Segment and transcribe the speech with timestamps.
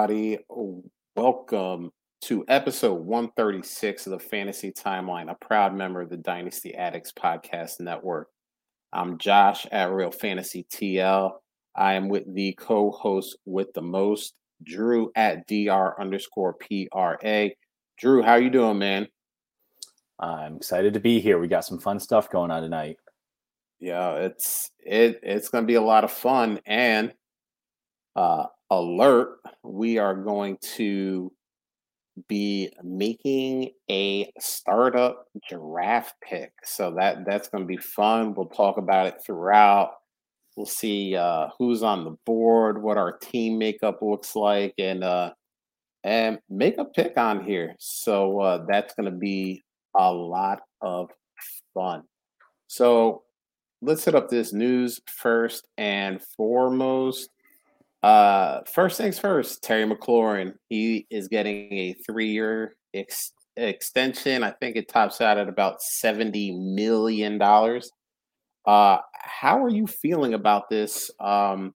[0.00, 0.38] Everybody.
[1.14, 7.12] Welcome to episode 136 of the Fantasy Timeline, a proud member of the Dynasty Addicts
[7.12, 8.28] Podcast Network.
[8.94, 11.32] I'm Josh at Real Fantasy TL.
[11.76, 14.32] I am with the co host with the most,
[14.64, 17.50] Drew at DR underscore PRA.
[17.98, 19.06] Drew, how you doing, man?
[20.18, 21.38] I'm excited to be here.
[21.38, 22.96] We got some fun stuff going on tonight.
[23.80, 27.12] Yeah, it's it it's gonna be a lot of fun and
[28.16, 31.32] uh alert, we are going to
[32.28, 36.52] be making a startup draft pick.
[36.64, 38.34] So that that's going to be fun.
[38.34, 39.92] We'll talk about it throughout.
[40.56, 45.32] We'll see uh, who's on the board, what our team makeup looks like, and uh,
[46.04, 47.74] and make a pick on here.
[47.78, 49.62] So uh, that's going to be
[49.96, 51.10] a lot of
[51.74, 52.02] fun.
[52.66, 53.22] So
[53.82, 57.30] let's hit up this news first and foremost.
[58.02, 60.54] Uh, first things first, Terry McLaurin.
[60.68, 64.42] He is getting a three-year ex- extension.
[64.42, 67.90] I think it tops out at about seventy million dollars.
[68.66, 71.74] Uh, how are you feeling about this um,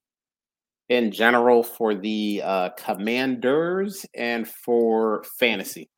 [0.90, 5.90] in general for the uh, Commanders and for fantasy?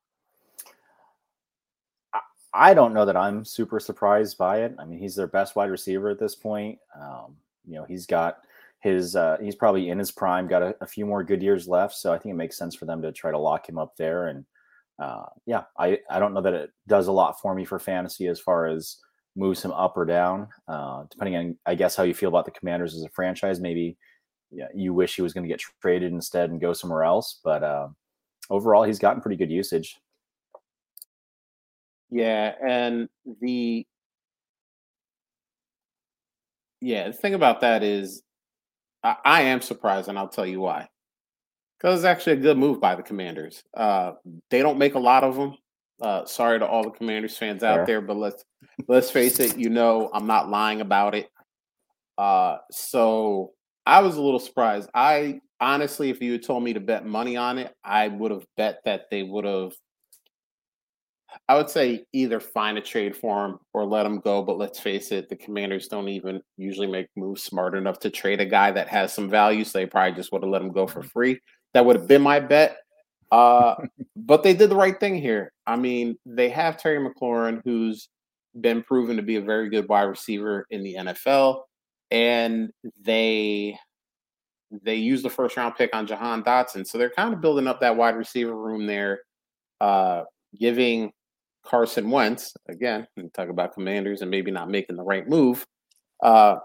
[2.52, 4.74] I don't know that I'm super surprised by it.
[4.78, 6.78] I mean, he's their best wide receiver at this point.
[6.98, 8.38] Um, you know, he's got
[8.80, 11.94] his uh, he's probably in his prime, got a, a, few more good years left.
[11.94, 14.28] So I think it makes sense for them to try to lock him up there.
[14.28, 14.44] And
[15.00, 18.28] uh, yeah, I I don't know that it does a lot for me for fantasy
[18.28, 18.98] as far as
[19.36, 22.50] moves him up or down, uh, depending on I guess how you feel about the
[22.52, 23.60] Commanders as a franchise.
[23.60, 23.96] Maybe
[24.50, 27.40] yeah, you wish he was going to get traded instead and go somewhere else.
[27.42, 27.88] But uh,
[28.48, 29.98] overall, he's gotten pretty good usage.
[32.10, 33.08] Yeah, and
[33.40, 33.86] the
[36.80, 38.22] yeah, the thing about that is
[39.02, 40.88] I, I am surprised, and I'll tell you why.
[41.78, 43.62] Because it's actually a good move by the Commanders.
[43.76, 44.12] Uh,
[44.50, 45.56] they don't make a lot of them.
[46.00, 48.44] Uh, sorry to all the Commanders fans out there, but let's
[48.88, 49.56] let's face it.
[49.58, 51.28] You know, I'm not lying about it.
[52.16, 53.52] Uh, so
[53.86, 54.90] I was a little surprised.
[54.94, 58.44] I honestly, if you had told me to bet money on it, I would have
[58.56, 59.72] bet that they would have
[61.48, 64.42] I would say either find a trade for him or let him go.
[64.42, 68.40] But let's face it, the Commanders don't even usually make moves smart enough to trade
[68.40, 69.64] a guy that has some value.
[69.64, 71.40] So they probably just would have let him go for free.
[71.74, 72.78] That would have been my bet.
[73.30, 73.74] Uh,
[74.16, 75.52] but they did the right thing here.
[75.66, 78.08] I mean, they have Terry McLaurin, who's
[78.60, 81.62] been proven to be a very good wide receiver in the NFL,
[82.10, 83.78] and they
[84.70, 86.86] they used the first round pick on Jahan Dotson.
[86.86, 89.20] So they're kind of building up that wide receiver room there,
[89.80, 90.24] uh,
[90.58, 91.12] giving
[91.68, 95.66] Carson Wentz, again, talk about commanders and maybe not making the right move.
[96.22, 96.56] Uh,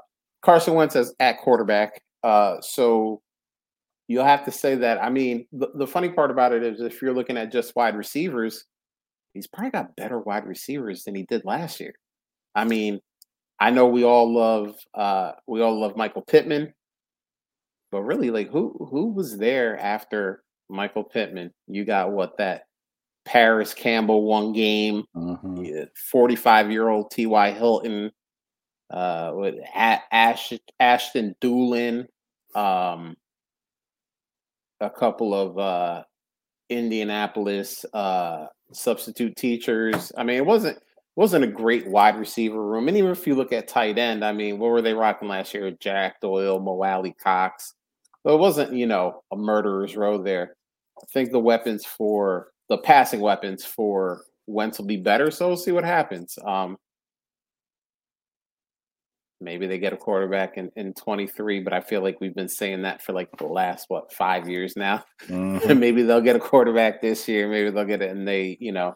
[0.42, 2.02] Carson Wentz as at quarterback.
[2.24, 3.22] Uh, so
[4.08, 5.04] you'll have to say that.
[5.04, 7.98] I mean, the, the funny part about it is if you're looking at just wide
[7.98, 8.64] receivers,
[9.34, 11.94] he's probably got better wide receivers than he did last year.
[12.56, 13.02] I mean,
[13.60, 16.74] I know we all love uh, we all love Michael Pittman,
[17.92, 21.52] but really, like who who was there after Michael Pittman?
[21.68, 22.64] You got what that
[23.26, 25.84] Parris Campbell one game, mm-hmm.
[26.12, 27.52] 45 year old T.Y.
[27.52, 28.12] Hilton,
[28.90, 32.06] uh, with Ash, Ashton Dulin,
[32.56, 33.16] um,
[34.80, 36.04] a couple of uh,
[36.70, 40.12] Indianapolis uh, substitute teachers.
[40.18, 40.78] I mean, it wasn't
[41.16, 42.88] wasn't a great wide receiver room.
[42.88, 45.54] And even if you look at tight end, I mean, what were they rocking last
[45.54, 45.72] year?
[45.80, 47.76] Jack Doyle, Mo Alie-Cox.
[48.24, 50.56] So it wasn't, you know, a murderer's row there.
[50.98, 55.32] I think the weapons for the passing weapons for Wentz will be better.
[55.32, 56.38] So we'll see what happens.
[56.46, 56.78] Um,
[59.42, 62.84] maybe they get a quarterback in, in 23, but I feel like we've been saying
[62.84, 65.04] that for like the last, what, five years now.
[65.28, 65.80] Mm-hmm.
[65.80, 67.50] maybe they'll get a quarterback this year.
[67.50, 68.96] Maybe they'll get it and they, you know,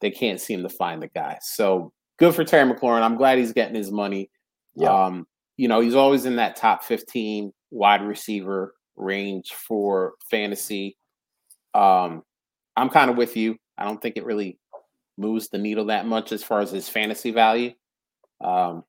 [0.00, 1.38] they can't seem to find the guy.
[1.42, 3.02] So good for Terry McLaurin.
[3.02, 4.30] I'm glad he's getting his money.
[4.74, 5.06] Yeah.
[5.06, 5.26] Um,
[5.56, 10.96] you know, he's always in that top 15 wide receiver range for fantasy.
[11.74, 12.22] Um,
[12.76, 13.56] I'm kind of with you.
[13.76, 14.58] I don't think it really
[15.18, 17.72] moves the needle that much as far as his fantasy value.
[18.40, 18.84] Um,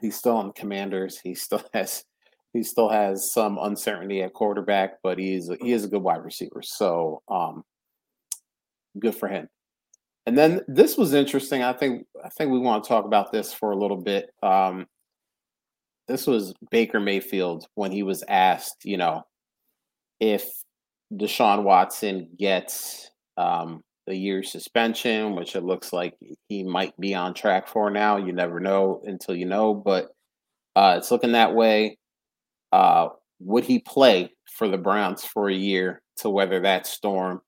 [0.00, 1.18] he's still on the Commanders.
[1.22, 2.04] He still has
[2.52, 6.62] he still has some uncertainty at quarterback, but he's he is a good wide receiver.
[6.62, 7.64] So um,
[8.98, 9.48] good for him.
[10.26, 11.62] And then this was interesting.
[11.62, 14.30] I think I think we want to talk about this for a little bit.
[14.42, 14.86] Um,
[16.06, 19.24] this was Baker Mayfield when he was asked, you know,
[20.20, 20.48] if
[21.16, 26.14] Deshaun Watson gets um, a year suspension, which it looks like
[26.48, 28.16] he might be on track for now.
[28.16, 30.14] You never know until you know, but
[30.76, 31.98] uh, it's looking that way.
[32.72, 33.08] Uh,
[33.40, 37.42] would he play for the Browns for a year to weather that storm.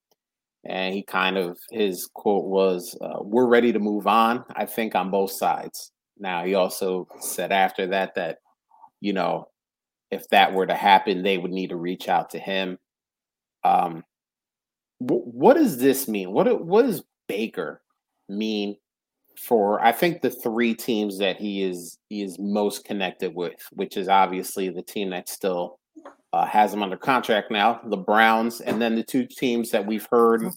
[0.65, 4.95] And he kind of, his quote was, uh, We're ready to move on, I think,
[4.95, 5.93] on both sides.
[6.19, 8.39] Now, he also said after that, that,
[9.01, 9.49] you know,
[10.11, 12.79] if that were to happen, they would need to reach out to him.
[13.67, 14.05] Um,
[14.99, 16.33] what does this mean?
[16.33, 17.83] What what does Baker
[18.29, 18.77] mean
[19.39, 19.81] for?
[19.85, 24.09] I think the three teams that he is he is most connected with, which is
[24.09, 25.79] obviously the team that still
[26.33, 30.09] uh, has him under contract now, the Browns, and then the two teams that we've
[30.11, 30.49] heard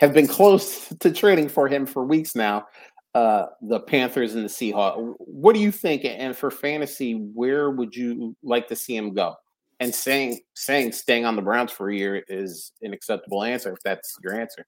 [0.00, 2.66] have been close to trading for him for weeks now,
[3.14, 5.14] uh, the Panthers and the Seahawks.
[5.18, 6.04] What do you think?
[6.04, 9.34] And for fantasy, where would you like to see him go?
[9.82, 13.80] And saying saying staying on the Browns for a year is an acceptable answer if
[13.84, 14.64] that's your answer.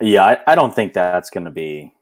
[0.00, 1.92] Yeah, I, I don't think that's going to be.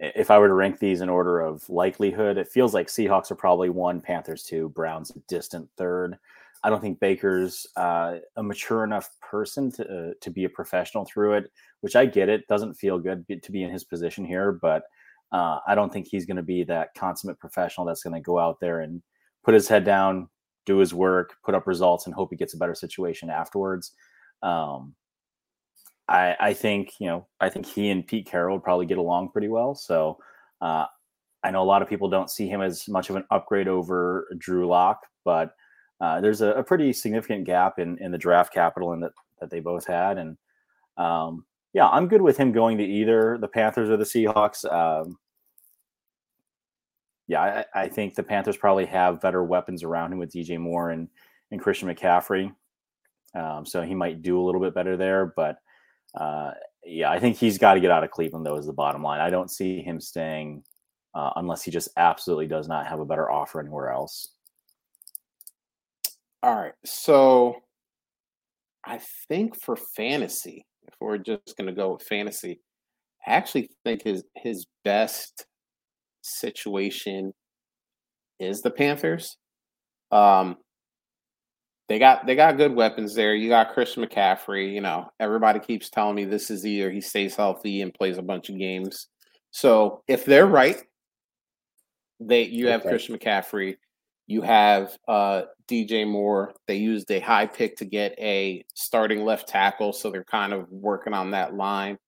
[0.00, 3.36] If I were to rank these in order of likelihood, it feels like Seahawks are
[3.36, 6.18] probably one, Panthers two, Browns distant third.
[6.64, 11.04] I don't think Baker's uh, a mature enough person to uh, to be a professional
[11.04, 11.52] through it,
[11.82, 12.28] which I get.
[12.28, 14.82] It doesn't feel good to be in his position here, but
[15.30, 18.40] uh, I don't think he's going to be that consummate professional that's going to go
[18.40, 19.02] out there and
[19.44, 20.28] put his head down,
[20.66, 23.92] do his work, put up results, and hope he gets a better situation afterwards.
[24.42, 24.94] Um,
[26.08, 29.30] I, I, think you know I think he and Pete Carroll would probably get along
[29.30, 29.74] pretty well.
[29.74, 30.18] So
[30.60, 30.86] uh,
[31.42, 34.28] I know a lot of people don't see him as much of an upgrade over
[34.38, 35.54] Drew Lock, but
[36.00, 39.50] uh, there's a, a, pretty significant gap in, in the draft capital and that, that
[39.50, 40.16] they both had.
[40.16, 40.36] And
[40.96, 44.64] um, yeah, I'm good with him going to either the Panthers or the Seahawks.
[44.70, 45.18] Um,
[47.30, 50.90] yeah, I, I, think the Panthers probably have better weapons around him with DJ Moore
[50.90, 51.06] and,
[51.52, 52.52] and Christian McCaffrey.
[53.36, 55.32] Um, so he might do a little bit better there.
[55.36, 55.58] But
[56.16, 56.50] uh,
[56.84, 59.20] yeah, I think he's got to get out of Cleveland, though, is the bottom line.
[59.20, 60.64] I don't see him staying
[61.14, 64.32] uh, unless he just absolutely does not have a better offer anywhere else.
[66.42, 66.74] All right.
[66.84, 67.60] So
[68.84, 68.98] I
[69.28, 72.60] think for fantasy, if we're just going to go with fantasy,
[73.24, 75.46] I actually think his his best
[76.22, 77.32] situation
[78.38, 79.36] is the Panthers.
[80.10, 80.56] Um,
[81.88, 83.34] they got they got good weapons there.
[83.34, 84.72] You got Christian McCaffrey.
[84.72, 88.16] You know, everybody keeps telling me this is the year he stays healthy and plays
[88.16, 89.08] a bunch of games.
[89.50, 90.80] So if they're right,
[92.20, 92.90] they you have okay.
[92.90, 93.76] Christian McCaffrey.
[94.28, 96.54] You have uh, DJ Moore.
[96.68, 100.70] They used a high pick to get a starting left tackle, so they're kind of
[100.70, 101.98] working on that line.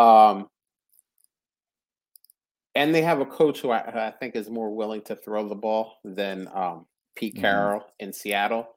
[0.00, 0.48] Um,
[2.78, 5.56] and they have a coach who I, I, think is more willing to throw the
[5.56, 6.86] ball than um,
[7.16, 7.42] Pete mm-hmm.
[7.42, 8.68] Carroll in Seattle.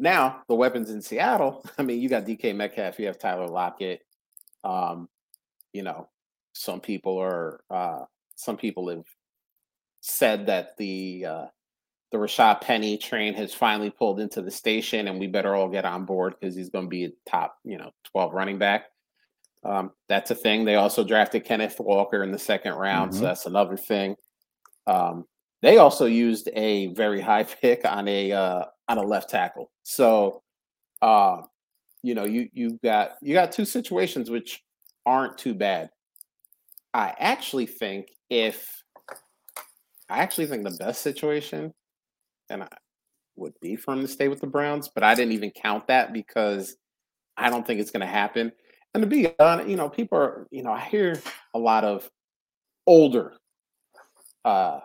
[0.00, 1.64] Now the weapons in Seattle.
[1.78, 4.00] I mean, you got DK Metcalf, you have Tyler Lockett.
[4.64, 5.08] Um,
[5.72, 6.08] you know,
[6.52, 8.04] some people are uh,
[8.34, 9.06] some people have
[10.00, 11.46] said that the uh,
[12.10, 15.84] the Rashad Penny train has finally pulled into the station, and we better all get
[15.84, 18.86] on board because he's going to be a top, you know, 12 running back.
[19.64, 20.64] Um, that's a thing.
[20.64, 23.20] They also drafted Kenneth Walker in the second round, mm-hmm.
[23.20, 24.14] so that's another thing.
[24.86, 25.24] Um,
[25.62, 29.70] they also used a very high pick on a uh, on a left tackle.
[29.82, 30.42] So,
[31.00, 31.42] uh,
[32.02, 34.62] you know, you you got you got two situations which
[35.06, 35.90] aren't too bad.
[36.92, 38.82] I actually think if
[40.08, 41.72] I actually think the best situation
[42.50, 42.68] and I
[43.36, 46.12] would be for him to stay with the Browns, but I didn't even count that
[46.12, 46.76] because
[47.36, 48.52] I don't think it's going to happen.
[48.94, 51.20] And to be honest, you know, people are, you know, I hear
[51.52, 52.08] a lot of
[52.86, 53.34] older
[54.44, 54.80] uh,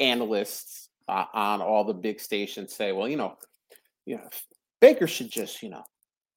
[0.00, 3.36] analysts uh, on all the big stations say, well, you know,
[4.06, 4.28] you know,
[4.80, 5.84] Baker should just, you know,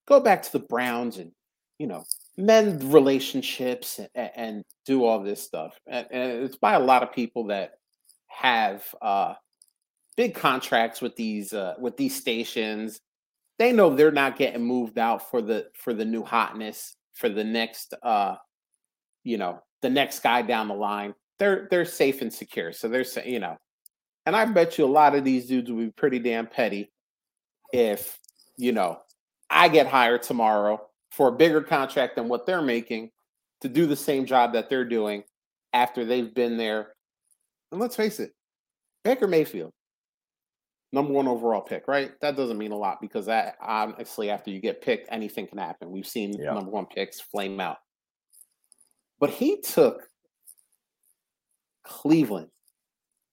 [0.05, 1.31] go back to the Browns and,
[1.79, 2.03] you know,
[2.37, 5.79] mend relationships and, and do all this stuff.
[5.87, 7.75] And, and, it's by a lot of people that
[8.27, 9.35] have uh,
[10.17, 12.99] big contracts with these uh, with these stations.
[13.59, 17.43] They know they're not getting moved out for the for the new hotness for the
[17.43, 18.35] next uh
[19.23, 21.13] you know the next guy down the line.
[21.39, 22.71] They're they're safe and secure.
[22.71, 23.57] So they're you know,
[24.25, 26.91] and I bet you a lot of these dudes will be pretty damn petty
[27.73, 28.17] if
[28.57, 28.99] you know
[29.49, 30.81] I get hired tomorrow
[31.11, 33.11] for a bigger contract than what they're making
[33.61, 35.23] to do the same job that they're doing
[35.73, 36.93] after they've been there.
[37.71, 38.31] And let's face it,
[39.03, 39.73] Baker Mayfield,
[40.91, 42.11] number one overall pick, right?
[42.21, 45.91] That doesn't mean a lot because that honestly, after you get picked, anything can happen.
[45.91, 46.53] We've seen yeah.
[46.53, 47.77] number one picks flame out.
[49.19, 50.07] But he took
[51.83, 52.49] Cleveland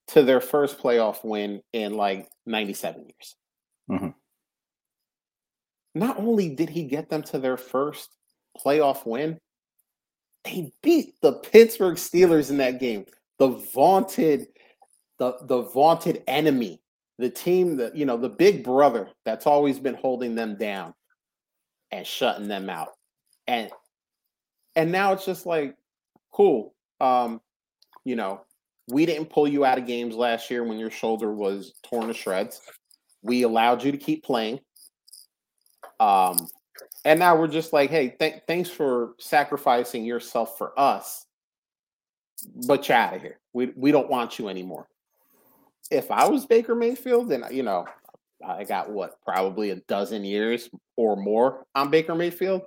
[0.07, 3.35] to their first playoff win in like 97 years.
[3.89, 4.09] Mm-hmm.
[5.95, 8.09] Not only did he get them to their first
[8.57, 9.39] playoff win,
[10.43, 13.05] they beat the Pittsburgh Steelers in that game.
[13.39, 14.47] The vaunted,
[15.17, 16.81] the, the vaunted enemy
[17.17, 20.93] the team that you know the big brother that's always been holding them down
[21.91, 22.89] and shutting them out.
[23.47, 23.69] And
[24.75, 25.75] and now it's just like
[26.33, 27.39] cool um
[28.03, 28.41] you know
[28.89, 32.13] we didn't pull you out of games last year when your shoulder was torn to
[32.13, 32.61] shreds.
[33.21, 34.59] We allowed you to keep playing.
[35.99, 36.37] Um
[37.05, 41.25] and now we're just like hey th- thanks for sacrificing yourself for us
[42.67, 43.39] but you're out of here.
[43.53, 44.87] We, we don't want you anymore
[45.91, 47.85] if I was Baker Mayfield, then you know,
[48.45, 52.61] I got what probably a dozen years or more on Baker Mayfield.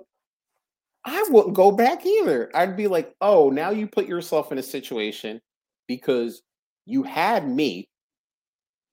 [1.05, 2.51] I wouldn't go back either.
[2.53, 5.39] I'd be like, oh, now you put yourself in a situation
[5.87, 6.41] because
[6.85, 7.87] you had me,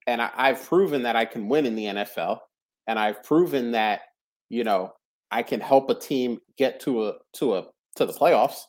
[0.07, 2.39] and I, I've proven that I can win in the NFL,
[2.87, 4.03] and I've proven that
[4.49, 4.93] you know
[5.31, 7.65] I can help a team get to a to a
[7.97, 8.61] to the playoffs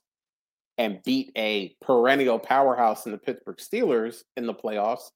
[0.77, 5.09] and beat a perennial powerhouse in the Pittsburgh Steelers in the playoffs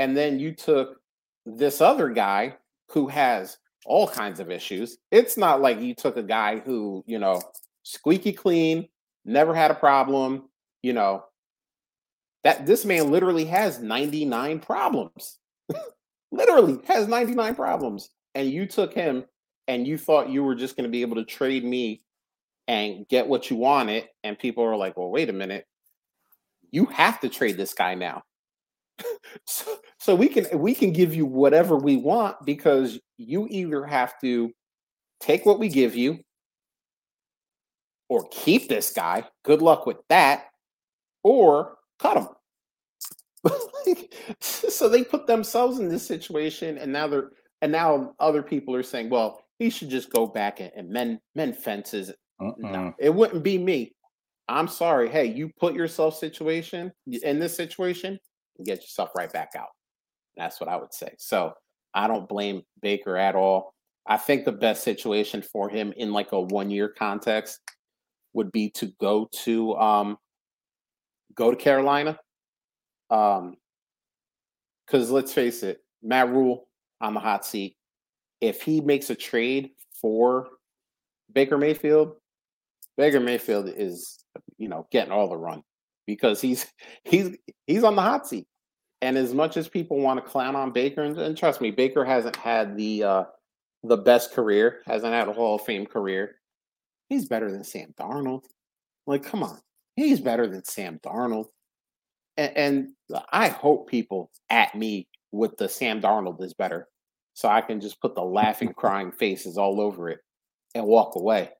[0.00, 0.98] and then you took
[1.44, 2.56] this other guy
[2.88, 4.96] who has all kinds of issues.
[5.10, 7.42] It's not like you took a guy who, you know,
[7.82, 8.88] squeaky clean,
[9.26, 10.48] never had a problem,
[10.80, 11.24] you know,
[12.44, 15.36] that this man literally has 99 problems.
[16.32, 18.08] literally has 99 problems.
[18.34, 19.26] And you took him
[19.68, 22.00] and you thought you were just going to be able to trade me
[22.68, 24.08] and get what you wanted.
[24.24, 25.66] And people are like, well, wait a minute.
[26.70, 28.22] You have to trade this guy now
[29.46, 34.14] so, so we can we can give you whatever we want because you either have
[34.20, 34.52] to
[35.20, 36.18] take what we give you
[38.08, 39.24] or keep this guy.
[39.44, 40.46] Good luck with that.
[41.22, 42.28] Or cut him.
[44.40, 47.30] so they put themselves in this situation and now they're
[47.62, 51.20] and now other people are saying, well, he should just go back and, and mend
[51.34, 52.10] mend fences.
[52.40, 52.54] Uh-uh.
[52.58, 53.92] No, it wouldn't be me.
[54.48, 55.08] I'm sorry.
[55.08, 58.18] Hey, you put yourself situation in this situation
[58.60, 59.70] and get yourself right back out.
[60.36, 61.14] That's what I would say.
[61.18, 61.54] So
[61.94, 63.74] I don't blame Baker at all.
[64.06, 67.60] I think the best situation for him in like a one year context
[68.34, 70.18] would be to go to um
[71.34, 72.18] go to Carolina.
[73.10, 73.56] Um
[74.86, 76.66] because let's face it, Matt Rhule
[77.00, 77.76] on the hot seat.
[78.40, 80.48] If he makes a trade for
[81.32, 82.16] Baker Mayfield,
[82.96, 84.24] Baker Mayfield is
[84.58, 85.62] you know getting all the run
[86.06, 86.66] because he's
[87.04, 87.36] he's
[87.66, 88.46] he's on the hot seat.
[89.02, 92.04] And as much as people want to clown on Baker, and, and trust me, Baker
[92.04, 93.24] hasn't had the uh,
[93.82, 96.36] the best career, hasn't had a Hall of Fame career.
[97.08, 98.44] He's better than Sam Darnold.
[99.06, 99.58] Like, come on,
[99.96, 101.46] he's better than Sam Darnold.
[102.36, 102.88] And, and
[103.32, 106.88] I hope people at me with the Sam Darnold is better,
[107.34, 110.20] so I can just put the laughing, crying faces all over it
[110.74, 111.50] and walk away.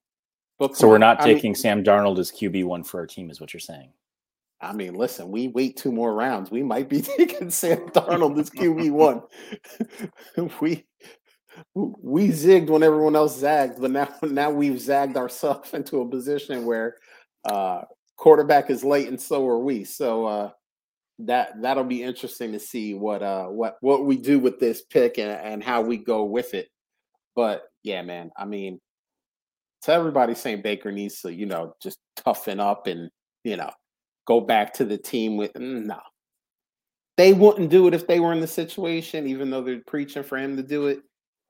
[0.58, 3.40] But so we're not taking mean, Sam Darnold as QB one for our team, is
[3.40, 3.92] what you're saying.
[4.62, 6.50] I mean, listen, we wait two more rounds.
[6.50, 9.22] We might be taking Sam Darnold as QB one.
[10.60, 10.86] we
[11.74, 16.64] we zigged when everyone else zagged, but now now we've zagged ourselves into a position
[16.66, 16.96] where
[17.44, 17.82] uh
[18.16, 19.84] quarterback is late and so are we.
[19.84, 20.50] So uh
[21.20, 25.18] that that'll be interesting to see what uh what what we do with this pick
[25.18, 26.68] and, and how we go with it.
[27.34, 28.78] But yeah, man, I mean,
[29.82, 33.10] to everybody saying Baker needs to, you know, just toughen up and
[33.44, 33.70] you know
[34.30, 35.98] go back to the team with mm, no.
[37.16, 40.38] They wouldn't do it if they were in the situation, even though they're preaching for
[40.38, 41.00] him to do it,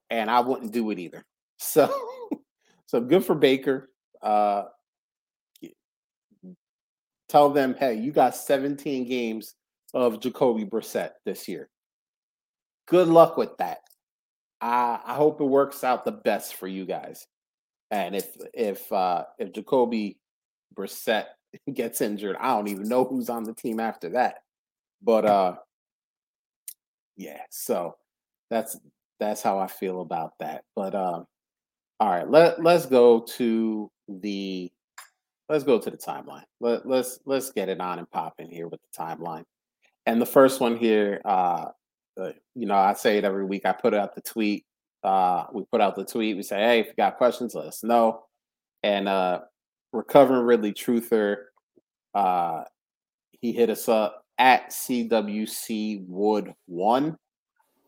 [0.09, 1.25] and I wouldn't do it either.
[1.63, 1.93] So,
[2.87, 3.91] so good for Baker.
[4.23, 4.63] Uh,
[7.29, 9.57] tell them, hey, you got 17 games
[9.93, 11.69] of Jacoby Brissett this year.
[12.89, 13.81] Good luck with that.
[14.63, 17.27] I, I hope it works out the best for you guys.
[17.91, 20.17] And if if uh, if Jacoby
[20.75, 21.27] Brissett
[21.75, 24.43] gets injured, I don't even know who's on the team after that.
[25.03, 25.57] But uh
[27.17, 27.97] yeah, so
[28.51, 28.79] that's
[29.19, 30.65] that's how I feel about that.
[30.75, 31.27] But um
[31.99, 34.73] all right, let let's go to the
[35.51, 36.45] let's go to the timeline.
[36.61, 39.45] Let, let's let's get it on and pop in here with the timeline.
[40.07, 41.67] And the first one here, uh,
[42.19, 43.67] uh you know, I say it every week.
[43.67, 44.65] I put out the tweet.
[45.03, 46.37] Uh, we put out the tweet.
[46.37, 48.25] We say, hey, if you got questions, let us know.
[48.83, 49.41] And uh,
[49.93, 51.37] recovering Ridley Truther,
[52.15, 52.65] uh,
[53.33, 57.17] he hit us up at CWC Wood One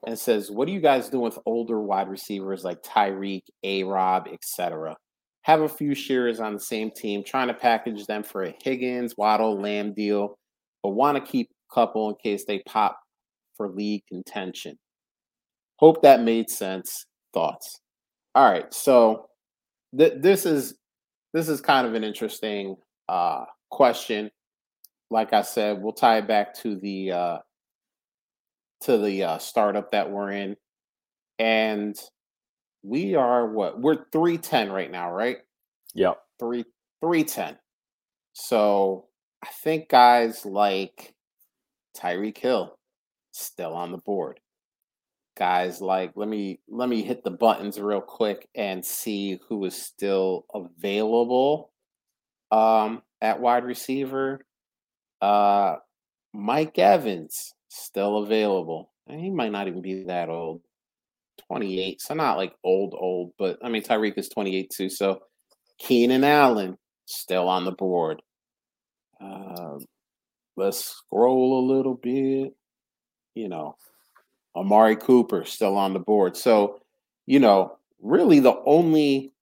[0.06, 3.84] and says, "What are you guys doing with older wide receivers like Tyreek, A.
[3.84, 4.96] Rob, etc.?
[5.42, 9.16] Have a few shares on the same team, trying to package them for a Higgins,
[9.16, 10.38] Waddle, Lamb deal,
[10.82, 12.98] but want to keep a couple in case they pop
[13.56, 14.78] for league contention.
[15.76, 17.06] Hope that made sense.
[17.34, 17.80] Thoughts?
[18.34, 19.28] All right, so
[19.96, 20.74] th- this is
[21.32, 22.76] this is kind of an interesting
[23.08, 24.30] uh, question.
[25.10, 27.38] Like I said, we'll tie it back to the uh,
[28.82, 30.56] to the uh, startup that we're in,
[31.38, 31.98] and
[32.82, 35.38] we are what we're three ten right now, right?
[35.94, 36.18] Yep.
[36.38, 36.64] Three
[37.00, 37.58] three ten.
[38.32, 39.06] So
[39.44, 41.14] I think guys like
[41.96, 42.78] Tyreek Hill
[43.32, 44.40] still on the board.
[45.36, 49.74] Guys like let me let me hit the buttons real quick and see who is
[49.74, 51.70] still available
[52.50, 54.44] um at wide receiver.
[55.20, 55.76] Uh
[56.34, 58.90] Mike Evans still available.
[59.08, 60.62] He might not even be that old.
[61.48, 62.00] 28.
[62.00, 64.88] So not like old, old, but I mean Tyreek is 28 too.
[64.88, 65.22] So
[65.78, 68.22] Keenan Allen still on the board.
[69.20, 69.78] Uh,
[70.56, 72.54] let's scroll a little bit.
[73.34, 73.76] You know,
[74.54, 76.36] Amari Cooper still on the board.
[76.36, 76.80] So,
[77.26, 79.32] you know, really the only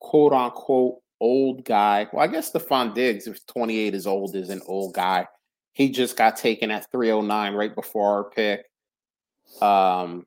[0.00, 2.08] quote unquote old guy.
[2.12, 5.26] Well, I guess Stefon Diggs, if 28 is old, is an old guy.
[5.72, 8.66] He just got taken at 309 right before our pick.
[9.62, 10.26] Um,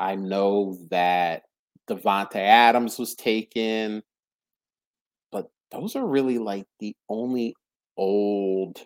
[0.00, 1.42] I know that
[1.88, 4.02] Davante Adams was taken,
[5.32, 7.54] but those are really like the only
[7.96, 8.80] old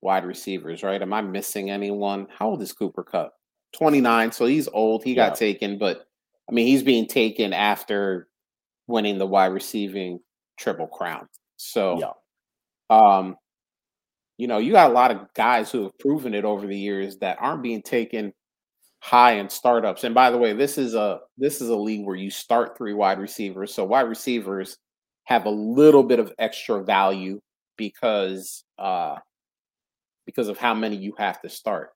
[0.00, 1.02] wide receivers, right?
[1.02, 2.28] Am I missing anyone?
[2.30, 3.37] How old is Cooper Kupp?
[3.72, 5.04] 29, so he's old.
[5.04, 6.06] He got taken, but
[6.48, 8.28] I mean, he's being taken after
[8.86, 10.20] winning the wide receiving
[10.58, 11.28] triple crown.
[11.56, 12.12] So, Yeah.
[12.90, 13.36] um,
[14.38, 17.18] you know, you got a lot of guys who have proven it over the years
[17.18, 18.32] that aren't being taken
[19.00, 20.04] high in startups.
[20.04, 22.94] And by the way, this is a this is a league where you start three
[22.94, 23.74] wide receivers.
[23.74, 24.78] So wide receivers
[25.24, 27.40] have a little bit of extra value
[27.76, 29.16] because uh
[30.26, 31.90] because of how many you have to start.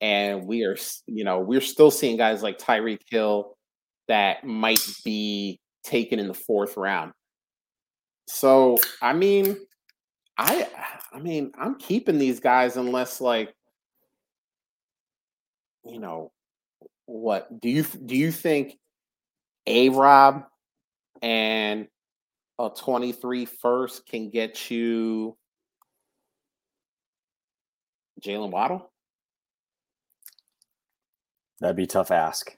[0.00, 3.56] And we are, you know, we're still seeing guys like Tyreek Hill
[4.08, 7.12] that might be taken in the fourth round.
[8.28, 9.56] So, I mean,
[10.36, 10.68] I
[11.12, 13.54] I mean, I'm keeping these guys unless like
[15.84, 16.32] you know,
[17.06, 18.76] what do you do you think
[19.66, 20.44] A Rob
[21.22, 21.86] and
[22.58, 25.36] a 23 first can get you
[28.20, 28.90] Jalen Waddle?
[31.60, 32.56] That'd be a tough ask.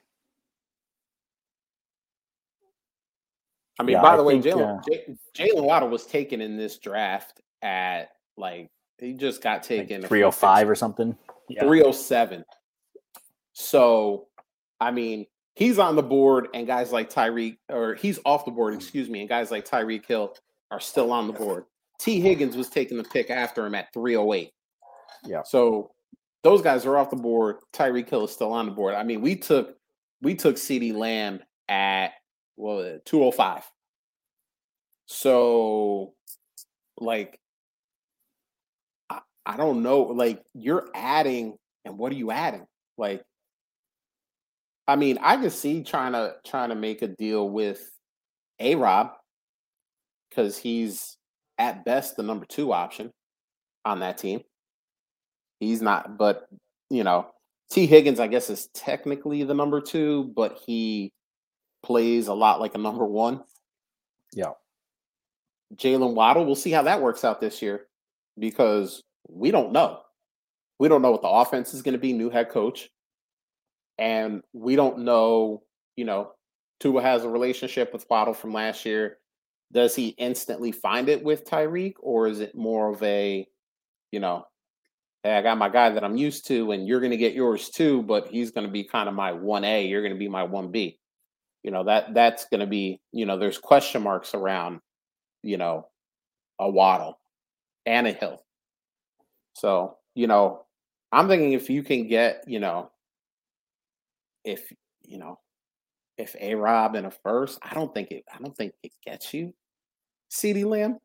[3.79, 6.57] I mean, Yeah, by I the way, think, Jalen J- Jalen Waddle was taken in
[6.57, 11.17] this draft at like he just got taken few 305 or something.
[11.47, 11.61] Yeah.
[11.61, 12.43] 307.
[13.53, 14.27] So,
[14.81, 18.73] I mean, he's on the board, and guys like Tyreek, or he's off the board,
[18.73, 20.35] excuse me, and guys like Tyreek Hill
[20.71, 21.65] are still on the board.
[21.99, 24.51] Tee Higgins was taking the pick after him at 308.
[25.25, 25.41] Yeah.
[25.43, 25.91] So
[26.43, 27.57] those guys are off the board.
[27.73, 28.95] Tyreek Hill is still on the board.
[28.95, 29.75] I mean, we took
[30.21, 32.13] we took CeeDee Lamb at
[32.55, 33.63] well 205.
[35.05, 36.13] So
[36.97, 37.39] like
[39.09, 40.01] I, I don't know.
[40.01, 42.65] Like you're adding, and what are you adding?
[42.97, 43.23] Like,
[44.87, 47.89] I mean, I could see trying to trying to make a deal with
[48.59, 49.11] A Rob
[50.29, 51.17] because he's
[51.57, 53.11] at best the number two option
[53.83, 54.41] on that team.
[55.59, 56.47] He's not, but
[56.89, 57.27] you know,
[57.69, 61.13] Tee Higgins, I guess, is technically the number two, but he
[61.83, 63.43] plays a lot like a number one.
[64.33, 64.53] Yeah.
[65.75, 67.87] Jalen Waddle, we'll see how that works out this year
[68.39, 70.01] because we don't know.
[70.79, 72.89] We don't know what the offense is going to be, new head coach.
[73.97, 75.63] And we don't know,
[75.95, 76.31] you know,
[76.79, 79.17] Tua has a relationship with Waddle from last year.
[79.71, 83.45] Does he instantly find it with Tyreek, or is it more of a,
[84.11, 84.45] you know,
[85.23, 87.69] hey, I got my guy that I'm used to, and you're going to get yours
[87.69, 90.45] too, but he's going to be kind of my 1A, you're going to be my
[90.45, 90.97] 1B.
[91.63, 94.79] You know, that that's going to be, you know, there's question marks around,
[95.43, 95.87] you know,
[96.57, 97.19] a Waddle
[97.85, 98.41] and a Hill.
[99.53, 100.65] So, you know,
[101.11, 102.91] I'm thinking if you can get, you know,
[104.45, 104.71] if,
[105.03, 105.39] you know,
[106.17, 109.33] if A Rob in a first, I don't think it, I don't think it gets
[109.33, 109.53] you
[110.31, 110.99] CeeDee Lamb.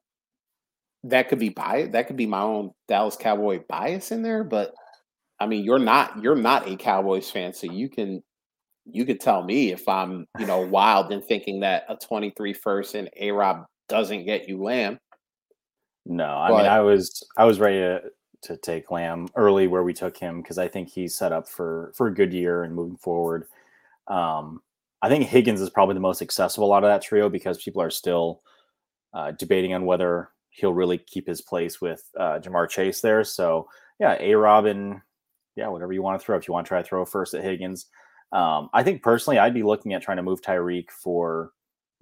[1.04, 1.92] That could be bias.
[1.92, 4.74] That could be my own Dallas Cowboy bias in there, but
[5.38, 8.22] I mean, you're not, you're not a Cowboys fan, so you can,
[8.86, 12.94] you could tell me if I'm, you know, wild in thinking that a 23 first
[12.94, 14.98] and A Rob doesn't get you Lamb.
[16.06, 18.02] No, I But- mean, I was I was ready to,
[18.42, 21.92] to take Lamb early where we took him because I think he's set up for
[21.96, 23.46] for a good year and moving forward.
[24.06, 24.62] Um,
[25.00, 27.90] I think Higgins is probably the most accessible out of that trio because people are
[27.90, 28.42] still
[29.14, 33.24] uh, debating on whether he'll really keep his place with uh, Ja'Marr Chase there.
[33.24, 35.02] So yeah, A Robin,
[35.56, 36.36] yeah, whatever you want to throw.
[36.36, 37.86] If you want to try to throw first at Higgins,
[38.32, 41.52] um, I think personally I'd be looking at trying to move Tyreek for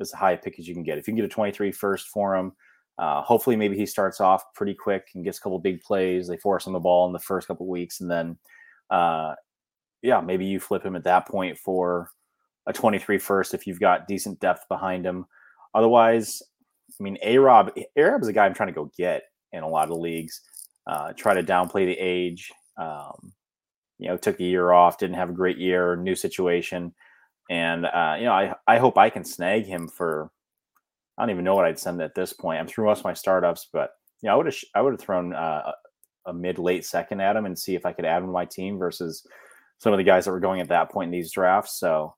[0.00, 0.98] as high a pick as you can get.
[0.98, 2.52] If you can get a 23 first for him.
[2.98, 6.28] Uh, hopefully, maybe he starts off pretty quick and gets a couple big plays.
[6.28, 8.36] They force him the ball in the first couple weeks, and then
[8.90, 9.34] uh,
[10.02, 12.10] yeah, maybe you flip him at that point for
[12.66, 15.24] a 23 first if you've got decent depth behind him.
[15.74, 16.42] Otherwise,
[17.02, 19.64] I mean, A Rob, A Rob is a guy I'm trying to go get in
[19.64, 20.40] a lot of leagues.
[20.86, 22.52] Uh, try to downplay the age.
[22.80, 23.32] Um,
[23.98, 26.94] you know, took a year off, didn't have a great year, new situation.
[27.50, 30.30] And, uh, you know, I, I hope I can snag him for,
[31.18, 32.60] I don't even know what I'd send at this point.
[32.60, 33.90] I'm through most of my startups, but,
[34.22, 35.72] you know, I would have, I would have thrown uh,
[36.26, 38.44] a mid late second at him and see if I could add him to my
[38.44, 39.26] team versus
[39.78, 41.78] some of the guys that were going at that point in these drafts.
[41.80, 42.14] So,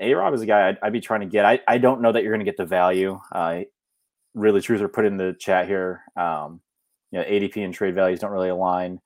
[0.00, 1.44] A Rob is a guy I'd, I'd, be trying to get.
[1.44, 3.20] I, I don't know that you're going to get the value.
[3.32, 3.60] Uh,
[4.34, 6.02] really, Truther put in the chat here.
[6.16, 6.60] Um,
[7.10, 9.00] you know, ADP and trade values don't really align.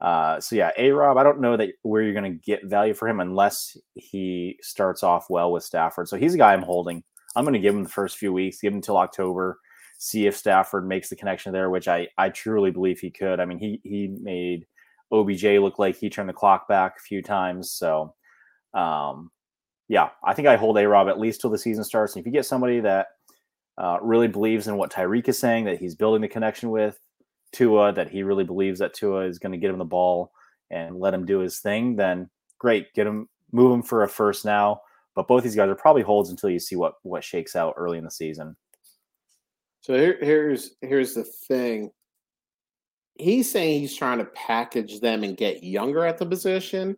[0.00, 2.92] Uh, so yeah, A Rob, I don't know that where you're going to get value
[2.94, 6.08] for him unless he starts off well with Stafford.
[6.08, 7.02] So he's a guy I'm holding.
[7.34, 9.58] I'm going to give him the first few weeks, give him till October,
[9.98, 13.40] see if Stafford makes the connection there, which I I truly believe he could.
[13.40, 14.66] I mean, he he made
[15.10, 17.70] OBJ look like he turned the clock back a few times.
[17.72, 18.14] So,
[18.74, 19.30] um,
[19.88, 22.14] yeah, I think I hold A Rob at least till the season starts.
[22.14, 23.06] And if you get somebody that
[23.78, 26.98] uh, really believes in what Tyreek is saying, that he's building the connection with,
[27.52, 30.32] Tua that he really believes that Tua is going to get him the ball
[30.70, 34.44] and let him do his thing, then great, get him, move him for a first
[34.44, 34.80] now.
[35.14, 37.98] But both these guys are probably holds until you see what what shakes out early
[37.98, 38.56] in the season.
[39.80, 41.90] So here, here's here's the thing.
[43.16, 46.96] He's saying he's trying to package them and get younger at the position.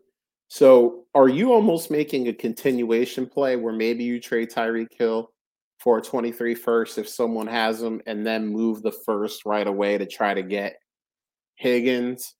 [0.49, 5.31] So are you almost making a continuation play where maybe you trade Tyreek Hill
[5.79, 9.99] for a 23 first if someone has them and then move the first right away
[9.99, 10.79] to try to get
[11.57, 12.35] Higgins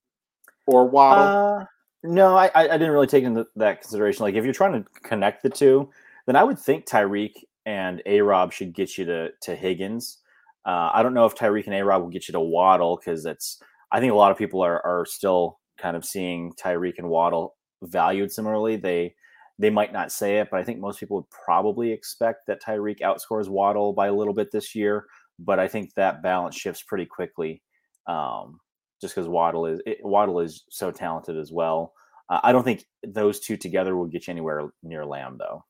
[0.67, 1.61] or Waddle?
[1.61, 1.65] Uh,
[2.03, 4.23] no, I, I didn't really take into that consideration.
[4.23, 5.91] Like if you're trying to connect the two,
[6.27, 7.33] then I would think Tyreek
[7.65, 10.19] and A Rob should get you to to Higgins.
[10.65, 13.27] Uh, I don't know if Tyreek and A Rob will get you to Waddle because
[13.27, 13.61] it's.
[13.93, 17.57] I think a lot of people are are still kind of seeing Tyreek and Waddle
[17.83, 18.77] valued similarly.
[18.77, 19.15] They
[19.59, 23.01] they might not say it, but I think most people would probably expect that Tyreek
[23.01, 25.07] outscores Waddle by a little bit this year.
[25.39, 27.63] But I think that balance shifts pretty quickly,
[28.07, 28.59] um,
[29.01, 31.93] just because Waddle is it, Waddle is so talented as well.
[32.29, 35.65] Uh, I don't think those two together will get you anywhere near Lamb, though.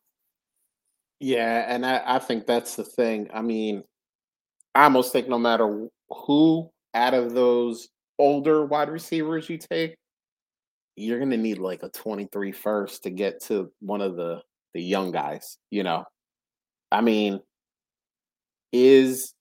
[1.21, 3.29] Yeah, and I, I think that's the thing.
[3.33, 3.83] I mean,
[4.75, 9.97] I almost think no matter who out of those older wide receivers you take,
[10.97, 14.43] you're going to need like a 23 first to get to one of the
[14.75, 16.05] the young guys you know?
[16.91, 17.41] I mean
[18.73, 19.35] is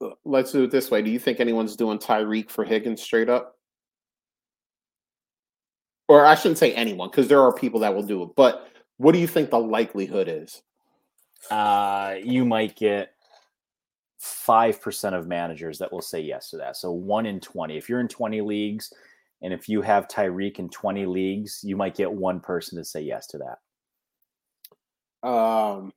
[0.00, 3.28] uh, let's do it this way do you think anyone's doing tyreek for higgins straight
[3.28, 3.56] up?
[6.08, 8.68] Or i shouldn't say anyone because there are people that will do it but
[8.98, 10.62] what do you think the likelihood is?
[11.50, 13.10] Uh you might get
[14.22, 18.00] 5% of managers that will say yes to that so 1 in 20 if you're
[18.00, 18.90] in 20 leagues
[19.44, 23.02] and if you have Tyreek in 20 leagues, you might get one person to say
[23.02, 23.38] yes to
[25.22, 25.28] that.
[25.28, 25.92] Um,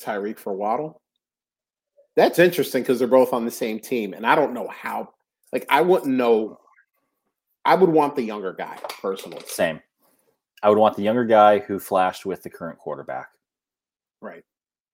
[0.00, 1.02] Tyreek for Waddle.
[2.16, 5.10] That's interesting because they're both on the same team, and I don't know how.
[5.52, 6.58] Like, I wouldn't know.
[7.66, 9.42] I would want the younger guy personally.
[9.46, 9.78] Same.
[10.62, 13.28] I would want the younger guy who flashed with the current quarterback.
[14.22, 14.42] Right.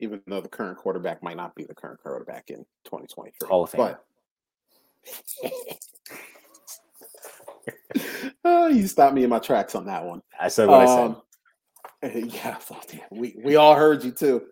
[0.01, 3.49] Even though the current quarterback might not be the current quarterback in 2023.
[3.49, 3.79] Hall of Fame.
[3.79, 4.05] But
[8.45, 10.23] oh, you stopped me in my tracks on that one.
[10.41, 11.21] I said what um, I said.
[12.15, 12.59] Yeah,
[13.11, 14.43] we we all heard you too.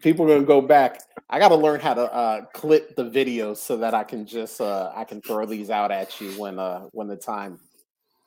[0.00, 1.00] People are gonna go back.
[1.30, 4.60] I got to learn how to uh, clip the videos so that I can just
[4.60, 7.60] uh, I can throw these out at you when uh, when the time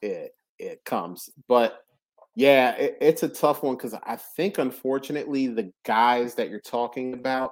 [0.02, 1.30] it it comes.
[1.50, 1.84] But
[2.36, 7.14] yeah, it, it's a tough one because I think unfortunately the guys that you're talking
[7.14, 7.52] about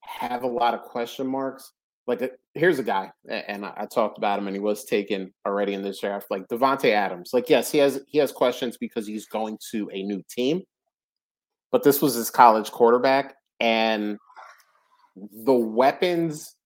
[0.00, 1.72] have a lot of question marks
[2.08, 5.74] like uh, here's a guy, and I, talked about him, and he was taken already
[5.74, 6.26] in this draft.
[6.30, 10.02] Like Davante Adams, like yes, he has he has questions because he's going to a
[10.02, 10.62] new team,
[11.70, 14.16] but this was his college quarterback, and
[15.44, 16.56] the weapons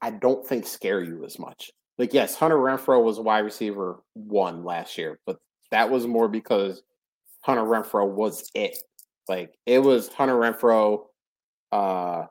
[0.00, 1.72] I don't think scare you as much.
[1.98, 5.38] Like yes, Hunter Renfrow was wide receiver one last year, but
[5.72, 6.80] that was more because
[7.40, 8.78] Hunter Renfrow was it.
[9.28, 11.06] Like it was Hunter Renfrow,
[11.72, 12.26] uh,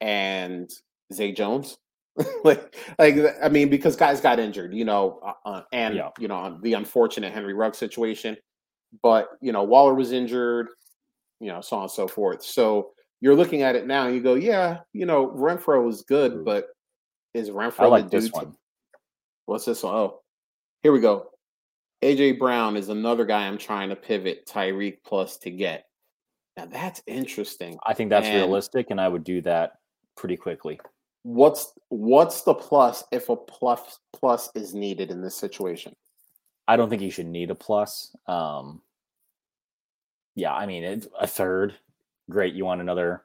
[0.00, 0.70] and
[1.12, 1.78] Zay Jones.
[2.44, 6.10] like, like I mean, because guys got injured, you know, uh, uh and yeah.
[6.18, 8.36] you know the unfortunate Henry Rugg situation.
[9.02, 10.68] But you know, Waller was injured,
[11.40, 12.42] you know, so on and so forth.
[12.42, 12.90] So
[13.20, 16.68] you're looking at it now, and you go, yeah, you know, Renfrow was good, but
[17.34, 18.54] is Renfrow I like this one.
[19.46, 19.94] what's this one?
[19.94, 20.20] Oh,
[20.82, 21.30] here we go.
[22.02, 25.84] AJ Brown is another guy I'm trying to pivot Tyreek plus to get.
[26.56, 27.78] Now that's interesting.
[27.86, 29.72] I think that's and, realistic, and I would do that
[30.16, 30.80] pretty quickly.
[31.22, 35.94] What's what's the plus if a plus plus is needed in this situation?
[36.66, 38.14] I don't think he should need a plus.
[38.26, 38.82] Um,
[40.34, 41.74] yeah, I mean, it's a third.
[42.30, 42.54] Great.
[42.54, 43.24] You want another,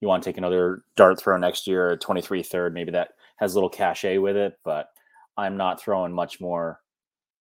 [0.00, 2.74] you want to take another dart throw next year, a 23 third.
[2.74, 4.90] Maybe that has a little cachet with it, but
[5.36, 6.80] I'm not throwing much more,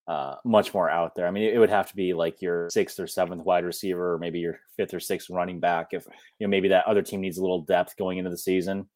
[0.07, 1.27] uh, much more out there.
[1.27, 4.17] I mean, it, would have to be like your sixth or seventh wide receiver, or
[4.17, 5.89] maybe your fifth or sixth running back.
[5.91, 6.07] If,
[6.39, 8.87] you know, maybe that other team needs a little depth going into the season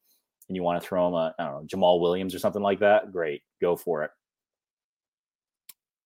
[0.47, 2.79] and you want to throw him a, I don't know, Jamaal Williams or something like
[2.79, 3.11] that.
[3.11, 3.43] Great.
[3.61, 4.11] Go for it.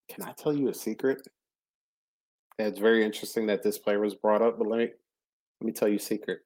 [0.09, 1.21] Can I tell you a secret?
[2.59, 4.89] It's very interesting that this player was brought up, but let me
[5.61, 6.39] let me tell you a secret.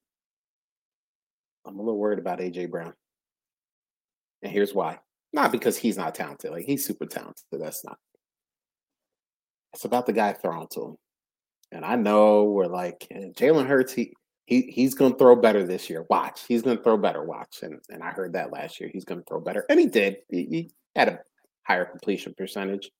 [1.65, 2.93] I'm a little worried about AJ Brown.
[4.43, 4.99] And here's why.
[5.34, 6.51] Not because he's not talented.
[6.51, 7.43] Like he's super talented.
[7.51, 7.97] That's not.
[9.73, 10.95] It's about the guy throwing to him.
[11.71, 14.13] And I know we're like Jalen Hurts, he
[14.45, 16.05] he he's gonna throw better this year.
[16.10, 16.41] Watch.
[16.47, 17.23] He's gonna throw better.
[17.23, 17.63] Watch.
[17.63, 18.89] And and I heard that last year.
[18.91, 19.65] He's gonna throw better.
[19.69, 20.17] And he did.
[20.29, 21.19] He, he had a
[21.63, 22.91] higher completion percentage.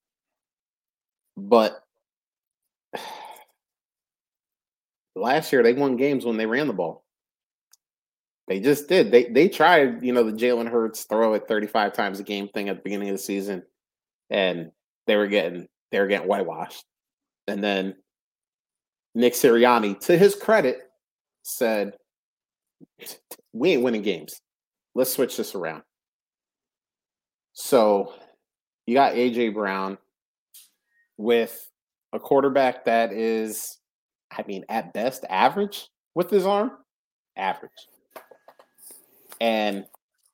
[1.38, 1.80] But
[5.16, 7.04] last year they won games when they ran the ball.
[8.48, 9.12] They just did.
[9.12, 12.70] They they tried, you know, the Jalen Hurts throw it 35 times a game thing
[12.70, 13.64] at the beginning of the season,
[14.30, 14.72] and
[15.08, 16.86] they were getting they were getting whitewashed.
[17.48, 17.96] And then
[19.14, 20.80] Nick Sirianni, to his credit,
[21.46, 21.96] said,
[23.54, 24.42] We ain't winning games.
[24.96, 25.84] Let's switch this around.
[27.54, 28.14] So
[28.86, 29.98] you got AJ Brown
[31.18, 31.70] with
[32.14, 33.78] a quarterback that is,
[34.32, 36.72] I mean, at best average with his arm,
[37.38, 37.72] average.
[39.40, 39.86] And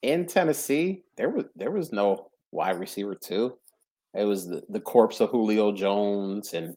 [0.02, 3.58] in Tennessee, there was there was no wide receiver too.
[4.13, 6.76] It was the, the corpse of Julio Jones and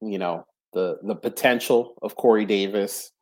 [0.00, 3.12] you know the the potential of Corey Davis.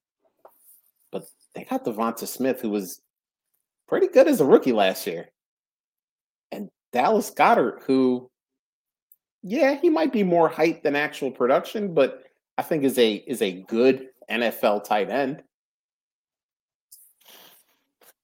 [1.54, 3.00] They got Devonta Smith, who was
[3.88, 5.30] pretty good as a rookie last year.
[6.52, 8.30] And Dallas Goedert, who
[9.42, 12.24] yeah, he might be more hype than actual production, but
[12.58, 15.42] I think is a is a good NFL tight end.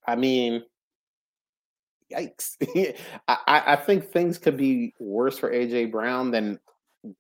[0.07, 0.63] I mean,
[2.13, 2.57] yikes!
[3.29, 6.61] I, I think things could be worse for AJ Brown than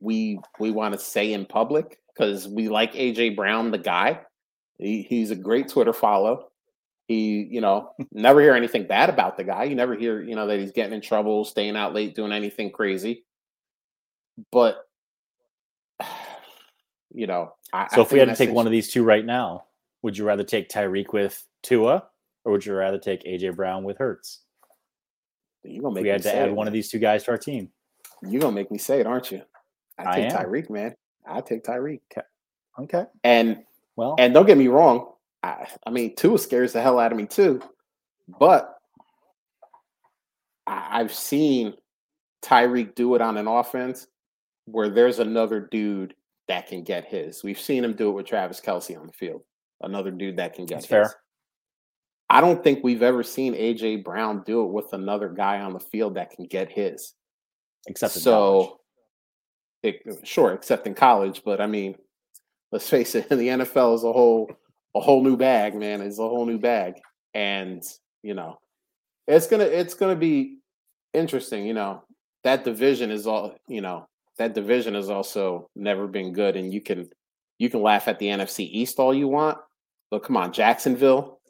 [0.00, 4.20] we we want to say in public because we like AJ Brown, the guy.
[4.78, 6.48] He, he's a great Twitter follow.
[7.08, 9.64] He, you know, never hear anything bad about the guy.
[9.64, 12.70] You never hear, you know, that he's getting in trouble, staying out late, doing anything
[12.70, 13.24] crazy.
[14.50, 14.86] But
[17.14, 19.24] you know, I, so I if we had to take one of these two right
[19.24, 19.64] now,
[20.02, 22.04] would you rather take Tyreek with Tua,
[22.44, 24.40] or would you rather take AJ Brown with Hurts?
[25.62, 27.38] You gonna make we had to add it, one of these two guys to our
[27.38, 27.70] team.
[28.22, 29.42] You're gonna make me say it, aren't you?
[29.98, 30.94] I take Tyreek, man.
[31.26, 32.00] I take Tyreek.
[32.12, 32.26] Okay.
[32.78, 33.04] okay.
[33.24, 33.64] And
[33.96, 35.12] well, and don't get me wrong.
[35.42, 37.60] I, I mean, Tua scares the hell out of me too,
[38.38, 38.76] but
[40.66, 41.74] I, I've seen
[42.44, 44.06] Tyreek do it on an offense
[44.66, 46.14] where there's another dude
[46.48, 47.42] that can get his.
[47.42, 49.42] We've seen him do it with Travis Kelce on the field.
[49.80, 50.90] Another dude that can get That's his.
[50.90, 51.14] fair.
[52.28, 55.80] I don't think we've ever seen AJ Brown do it with another guy on the
[55.80, 57.14] field that can get his.
[57.86, 58.80] Except so,
[59.82, 61.42] it, sure, except in college.
[61.44, 61.96] But I mean,
[62.76, 64.50] let's face it, the NFL is a whole
[64.94, 66.02] a whole new bag, man.
[66.02, 67.00] It's a whole new bag,
[67.32, 67.82] and
[68.22, 68.58] you know,
[69.26, 70.58] it's gonna it's gonna be
[71.14, 71.66] interesting.
[71.66, 72.04] You know,
[72.44, 76.82] that division is all you know that division has also never been good, and you
[76.82, 77.08] can
[77.58, 79.56] you can laugh at the NFC East all you want,
[80.10, 81.40] but come on, Jacksonville,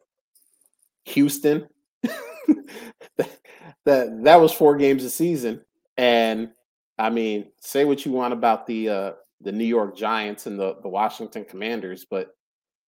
[1.07, 1.67] Houston,
[2.05, 3.39] that,
[3.85, 5.61] that that was four games a season,
[5.97, 6.53] and
[6.97, 9.13] I mean, say what you want about the uh,
[9.47, 12.31] the New York Giants and the the Washington Commanders, but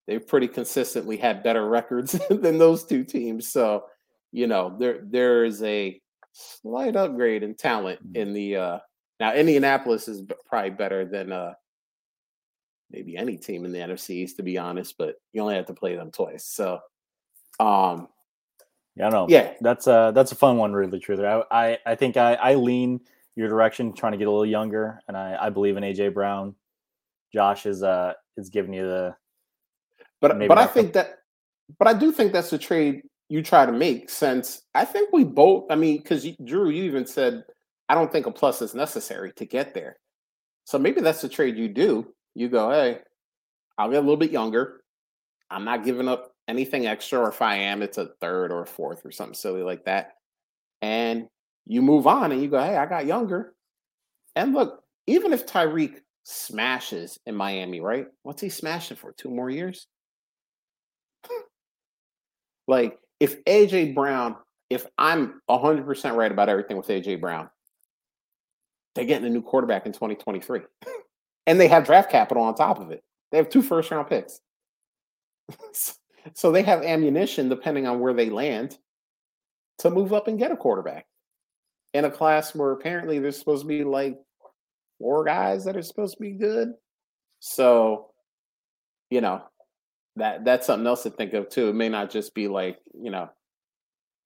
[0.08, 3.48] they've pretty consistently had better records than those two teams.
[3.48, 3.84] So,
[4.32, 6.00] you know, there there is a
[6.32, 8.16] slight upgrade in talent mm.
[8.16, 8.78] in the uh,
[9.20, 11.54] now, Indianapolis is probably better than uh,
[12.90, 14.96] maybe any team in the NFC East, to be honest.
[14.98, 16.80] But you only have to play them twice, so
[17.60, 18.08] um,
[18.96, 21.24] yeah, no, yeah, that's a that's a fun one, really, truly.
[21.24, 23.00] I I, I think I, I lean
[23.38, 26.56] your direction, trying to get a little younger, and I, I believe in AJ Brown.
[27.32, 29.14] Josh is uh is giving you the,
[30.20, 31.18] but but I think that,
[31.78, 34.10] but I do think that's the trade you try to make.
[34.10, 37.44] Since I think we both, I mean, because Drew, you even said
[37.88, 39.98] I don't think a plus is necessary to get there.
[40.64, 42.12] So maybe that's the trade you do.
[42.34, 42.98] You go, hey,
[43.78, 44.80] I'll get a little bit younger.
[45.50, 48.66] I'm not giving up anything extra, or if I am, it's a third or a
[48.66, 50.14] fourth or something silly like that.
[50.82, 51.28] And
[51.68, 53.54] you move on and you go, hey, I got younger.
[54.34, 58.06] And look, even if Tyreek smashes in Miami, right?
[58.22, 59.12] What's he smashing for?
[59.12, 59.86] Two more years?
[62.68, 64.36] like, if AJ Brown
[64.70, 67.48] if I'm 100% right about everything with AJ Brown,
[68.94, 70.60] they're getting a new quarterback in 2023.
[71.46, 73.02] and they have draft capital on top of it.
[73.30, 74.40] They have two first round picks.
[76.34, 78.76] so they have ammunition, depending on where they land,
[79.78, 81.06] to move up and get a quarterback
[81.98, 84.16] in a class where apparently there's supposed to be like
[84.98, 86.72] four guys that are supposed to be good.
[87.40, 88.10] So,
[89.10, 89.42] you know,
[90.16, 91.68] that that's something else to think of too.
[91.68, 93.28] It may not just be like, you know,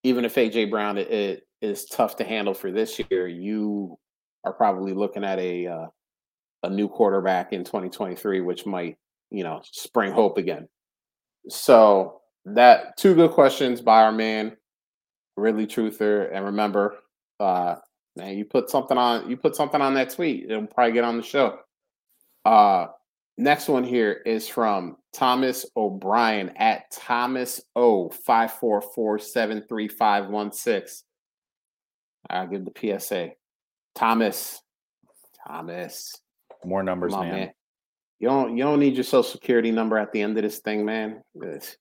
[0.03, 3.99] even if AJ Brown it, it is tough to handle for this year, you
[4.45, 5.87] are probably looking at a uh,
[6.65, 8.97] a new quarterback in 2023, which might,
[9.31, 10.69] you know, spring hope again.
[11.49, 14.57] So that two good questions by our man,
[15.37, 16.31] Ridley Truther.
[16.33, 16.97] And remember,
[17.43, 17.77] uh,
[18.17, 21.17] man, you put something on you put something on that tweet, it'll probably get on
[21.17, 21.59] the show.
[22.45, 22.87] Uh
[23.39, 29.89] next one here is from Thomas O'Brien at Thomas O five four four seven three
[29.89, 31.05] five one six.
[32.29, 33.31] I'll give the PSA.
[33.95, 34.61] Thomas.
[35.47, 36.15] Thomas.
[36.65, 37.35] More numbers, on, man.
[37.35, 37.53] man.
[38.21, 40.85] You don't you don't need your social security number at the end of this thing,
[40.85, 41.23] man.
[41.35, 41.77] It's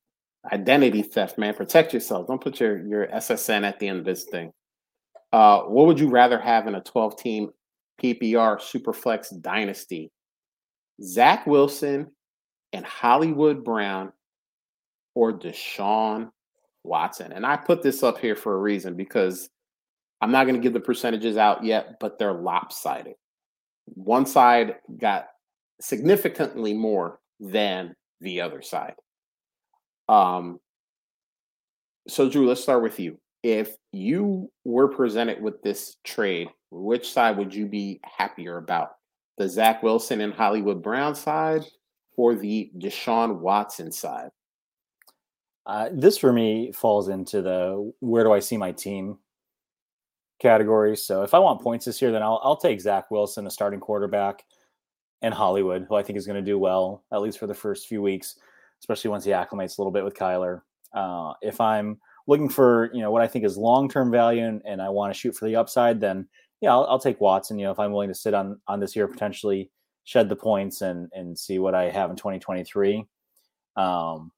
[0.52, 1.54] identity theft, man.
[1.54, 2.28] Protect yourself.
[2.28, 4.52] Don't put your your SSN at the end of this thing.
[5.32, 7.50] Uh, what would you rather have in a 12 team
[8.02, 10.12] PPR Superflex dynasty?
[11.02, 12.12] Zach Wilson
[12.74, 14.12] and Hollywood Brown
[15.16, 16.30] or Deshaun
[16.84, 17.32] Watson?
[17.32, 19.50] And I put this up here for a reason because
[20.22, 23.16] I'm not going to give the percentages out yet, but they're lopsided.
[23.86, 25.28] One side got
[25.80, 28.94] significantly more than the other side.
[30.08, 30.60] Um,
[32.08, 33.18] so, Drew, let's start with you.
[33.44, 38.92] If you were presented with this trade, which side would you be happier about?
[39.38, 41.66] The Zach Wilson and Hollywood Brown side
[42.18, 44.30] or the Deshaun Watson side?
[45.66, 49.18] Uh, this for me falls into the where do I see my team
[50.42, 50.98] category.
[50.98, 53.80] So if I want points this year, then I'll, I'll take Zach Wilson, a starting
[53.80, 54.44] quarterback,
[55.22, 57.88] and Hollywood, who I think is going to do well, at least for the first
[57.88, 58.38] few weeks,
[58.80, 60.62] especially once he acclimates a little bit with Kyler.
[60.94, 64.62] Uh, if I'm looking for, you know, what I think is long term value and,
[64.66, 66.28] and, I want to shoot for the upside, then
[66.62, 67.58] yeah, I'll, I'll, take Watson.
[67.58, 69.72] You know, if I'm willing to sit on on this year, potentially
[70.04, 73.06] shed the points and and see what I have in 2023.
[73.76, 74.32] Um,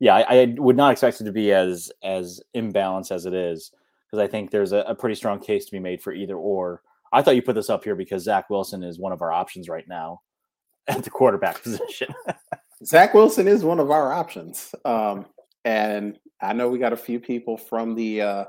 [0.00, 3.72] yeah, I, I would not expect it to be as as imbalanced as it is
[4.06, 6.82] because I think there's a, a, pretty strong case to be made for either or.
[7.12, 9.68] I thought you put this up here because Zach Wilson is one of our options
[9.68, 10.20] right now
[10.88, 12.08] at the quarterback position.
[12.84, 15.26] Zach Wilson is one of our options, um,
[15.64, 18.44] and I know we got a few people from the uh,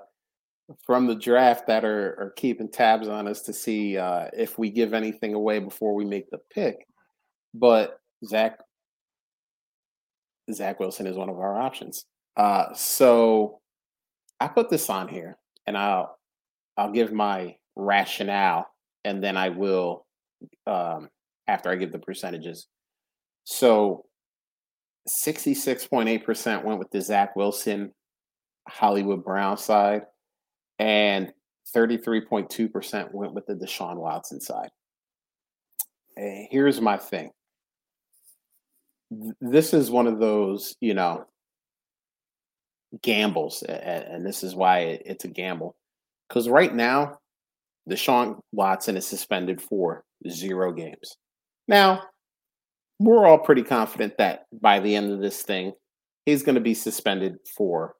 [0.85, 4.69] from the draft that are, are keeping tabs on us to see uh, if we
[4.69, 6.87] give anything away before we make the pick.
[7.53, 8.59] But Zach
[10.51, 12.05] Zach Wilson is one of our options.
[12.37, 13.59] Uh, so
[14.39, 16.17] I put this on here and I'll
[16.77, 18.67] I'll give my rationale,
[19.03, 20.05] and then I will
[20.65, 21.09] um,
[21.47, 22.67] after I give the percentages.
[23.43, 24.05] So,
[25.09, 27.93] sixty six point eight percent went with the Zach Wilson,
[28.67, 30.03] Hollywood Brown side,
[30.77, 31.33] and
[31.73, 34.69] thirty three point two percent went with the Deshaun Watson side.
[36.15, 37.31] And here's my thing.
[39.41, 41.25] This is one of those, you know,
[43.01, 45.75] gambles, and this is why it's a gamble.
[46.27, 47.17] Because right now,
[47.89, 51.17] Deshaun Watson is suspended for zero games.
[51.67, 52.03] Now,
[52.99, 55.73] we're all pretty confident that by the end of this thing,
[56.25, 57.95] he's going to be suspended for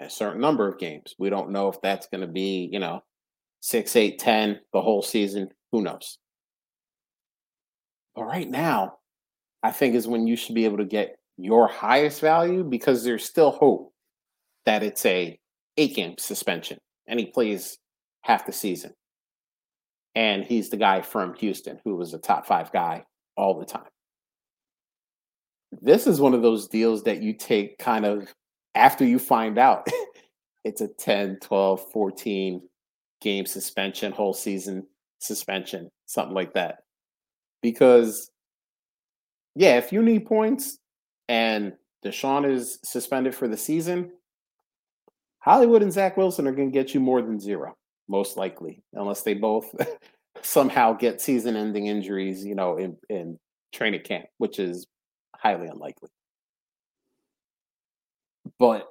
[0.00, 1.14] a certain number of games.
[1.18, 3.02] We don't know if that's going to be, you know,
[3.60, 5.48] six, eight, ten, the whole season.
[5.72, 6.18] Who knows?
[8.14, 8.98] But right now,
[9.62, 13.24] I think is when you should be able to get your highest value because there's
[13.24, 13.92] still hope
[14.64, 15.38] that it's a
[15.76, 17.78] eight game suspension and he plays
[18.22, 18.92] half the season.
[20.14, 23.04] And he's the guy from Houston who was a top five guy
[23.36, 23.84] all the time.
[25.72, 28.32] This is one of those deals that you take kind of
[28.74, 29.86] after you find out
[30.64, 32.60] it's a 10, 12, 14
[33.20, 34.86] game suspension, whole season
[35.18, 36.78] suspension, something like that.
[37.62, 38.30] Because,
[39.54, 40.78] yeah, if you need points
[41.28, 41.72] and
[42.04, 44.12] Deshaun is suspended for the season,
[45.38, 47.76] Hollywood and Zach Wilson are going to get you more than zero,
[48.08, 49.72] most likely, unless they both
[50.42, 53.38] somehow get season-ending injuries, you know, in, in
[53.72, 54.86] training camp, which is
[55.46, 56.08] highly unlikely.
[58.58, 58.88] But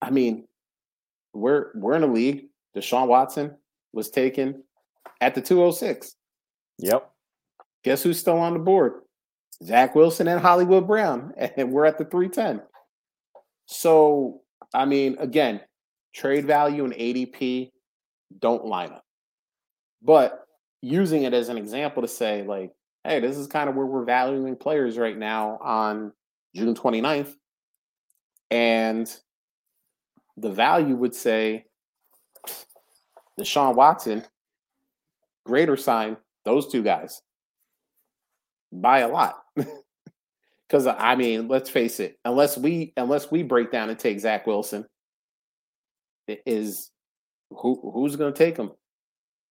[0.00, 0.46] I mean,
[1.34, 2.46] we're we're in a league.
[2.76, 3.56] Deshaun Watson
[3.92, 4.62] was taken
[5.20, 6.16] at the 206.
[6.78, 7.10] Yep.
[7.84, 9.02] Guess who's still on the board?
[9.62, 11.32] Zach Wilson and Hollywood Brown.
[11.56, 12.62] And we're at the 310.
[13.66, 14.40] So,
[14.74, 15.60] I mean, again,
[16.14, 17.70] trade value and ADP
[18.40, 19.04] don't line up.
[20.02, 20.44] But
[20.82, 22.72] using it as an example to say, like,
[23.04, 26.12] hey, this is kind of where we're valuing players right now on
[26.54, 27.34] June 29th.
[28.50, 29.14] And
[30.36, 31.66] the value would say
[33.38, 34.24] Deshaun Watson,
[35.44, 37.20] greater sign, those two guys
[38.72, 39.36] by a lot.
[40.66, 44.46] Because I mean, let's face it, unless we unless we break down and take Zach
[44.46, 44.86] Wilson,
[46.26, 46.90] is
[47.50, 48.72] who who's going to take him?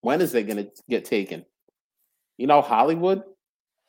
[0.02, 1.46] When is they going to get taken?
[2.38, 3.24] You know, Hollywood.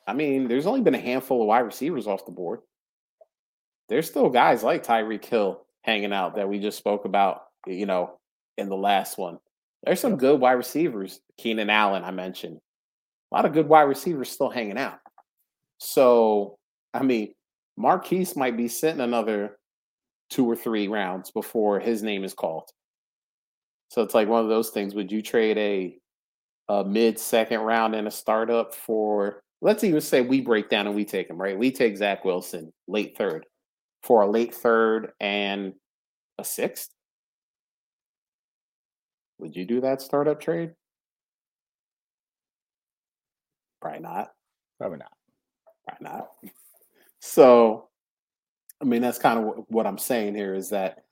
[0.07, 2.61] I mean, there's only been a handful of wide receivers off the board.
[3.89, 7.43] There's still guys like Tyreek Hill hanging out that we just spoke about.
[7.67, 8.19] You know,
[8.59, 9.39] in the last one,
[9.83, 11.21] there's some good wide receivers.
[11.39, 12.61] Keenan Allen, I mentioned.
[13.33, 14.99] A lot of good wide receivers still hanging out.
[15.79, 16.59] So,
[16.93, 17.35] I mean,
[17.77, 19.59] Marquise might be sitting another
[20.31, 22.69] two or three rounds before his name is called.
[23.89, 24.95] So it's like one of those things.
[24.95, 25.99] Would you trade a
[26.69, 30.95] a mid second round and a startup for let's even say we break down and
[30.95, 31.59] we take him, right?
[31.59, 33.47] We take Zach Wilson late third
[34.03, 35.73] for a late third and
[36.39, 36.91] a sixth.
[39.39, 40.73] Would you do that startup trade?
[43.81, 44.33] Probably not.
[44.79, 45.13] Probably not.
[45.89, 46.29] Probably not.
[47.21, 47.89] So,
[48.83, 51.05] I mean, that's kind of what I'm saying here is that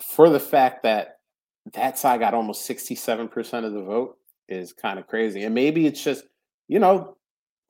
[0.00, 1.16] for the fact that
[1.72, 5.42] that side got almost 67% of the vote is kind of crazy.
[5.42, 6.24] And maybe it's just,
[6.68, 7.16] you know,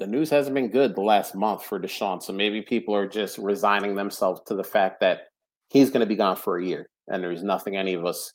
[0.00, 2.22] the news hasn't been good the last month for Deshaun.
[2.22, 5.28] So maybe people are just resigning themselves to the fact that
[5.68, 8.32] he's going to be gone for a year and there's nothing any of us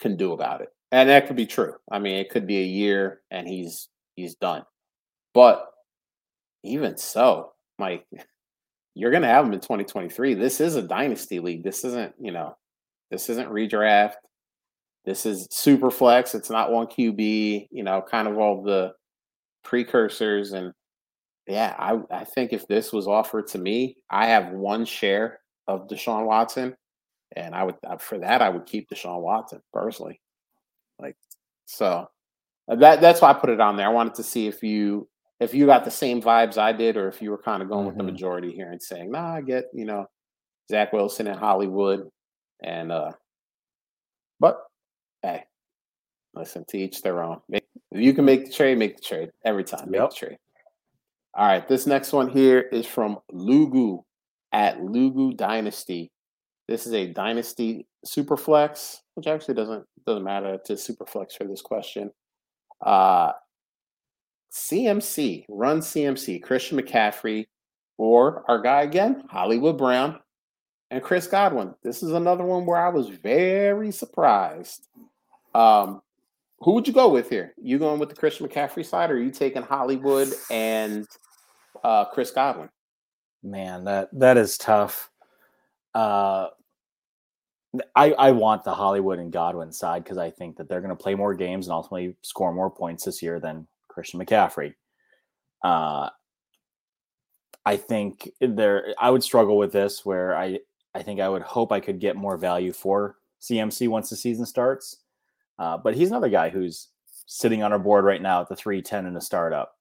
[0.00, 0.68] can do about it.
[0.92, 1.74] And that could be true.
[1.90, 4.62] I mean, it could be a year and he's he's done.
[5.34, 5.66] But
[6.62, 8.06] even so, Mike,
[8.94, 10.34] you're going to have him in 2023.
[10.34, 11.64] This is a dynasty league.
[11.64, 12.56] This isn't, you know,
[13.10, 14.14] this isn't redraft.
[15.04, 16.34] This is super flex.
[16.34, 18.92] It's not one QB, you know, kind of all the
[19.66, 20.52] precursors.
[20.52, 20.72] And
[21.46, 25.88] yeah, I, I think if this was offered to me, I have one share of
[25.88, 26.74] Deshaun Watson.
[27.34, 30.20] And I would, for that, I would keep Deshaun Watson personally.
[30.98, 31.16] Like,
[31.66, 32.08] so
[32.68, 33.86] uh, that that's why I put it on there.
[33.86, 35.08] I wanted to see if you
[35.40, 37.80] if you got the same vibes I did, or if you were kind of going
[37.80, 37.88] mm-hmm.
[37.88, 38.12] with the mm-hmm.
[38.12, 40.06] majority here and saying, "Nah, I get you know
[40.70, 42.08] Zach Wilson in Hollywood,"
[42.62, 43.12] and uh,
[44.40, 44.58] but
[45.22, 45.44] hey,
[46.34, 47.40] listen to each their own.
[47.96, 49.90] If you can make the trade, make the trade every time.
[49.90, 50.10] Make yep.
[50.10, 50.38] the trade.
[51.34, 54.02] All right, this next one here is from Lugu
[54.52, 56.10] at Lugu Dynasty.
[56.68, 62.10] This is a Dynasty Superflex, which actually doesn't doesn't matter to Superflex for this question.
[62.84, 63.32] Uh,
[64.52, 67.46] CMC, run CMC, Christian McCaffrey,
[67.96, 70.20] or our guy again, Hollywood Brown,
[70.90, 71.74] and Chris Godwin.
[71.82, 74.86] This is another one where I was very surprised.
[75.54, 76.02] Um,
[76.60, 77.54] who would you go with here?
[77.56, 81.06] You going with the Christian McCaffrey side, or are you taking Hollywood and
[81.84, 82.68] uh, Chris Godwin?
[83.42, 85.10] Man, that that is tough.
[85.94, 86.48] Uh,
[87.94, 91.02] I, I want the Hollywood and Godwin side because I think that they're going to
[91.02, 94.74] play more games and ultimately score more points this year than Christian McCaffrey.
[95.62, 96.10] Uh,
[97.64, 100.60] I think there I would struggle with this where I
[100.94, 104.46] I think I would hope I could get more value for CMC once the season
[104.46, 104.98] starts.
[105.58, 106.88] Uh, but he's another guy who's
[107.26, 109.72] sitting on our board right now at the 310 in a startup.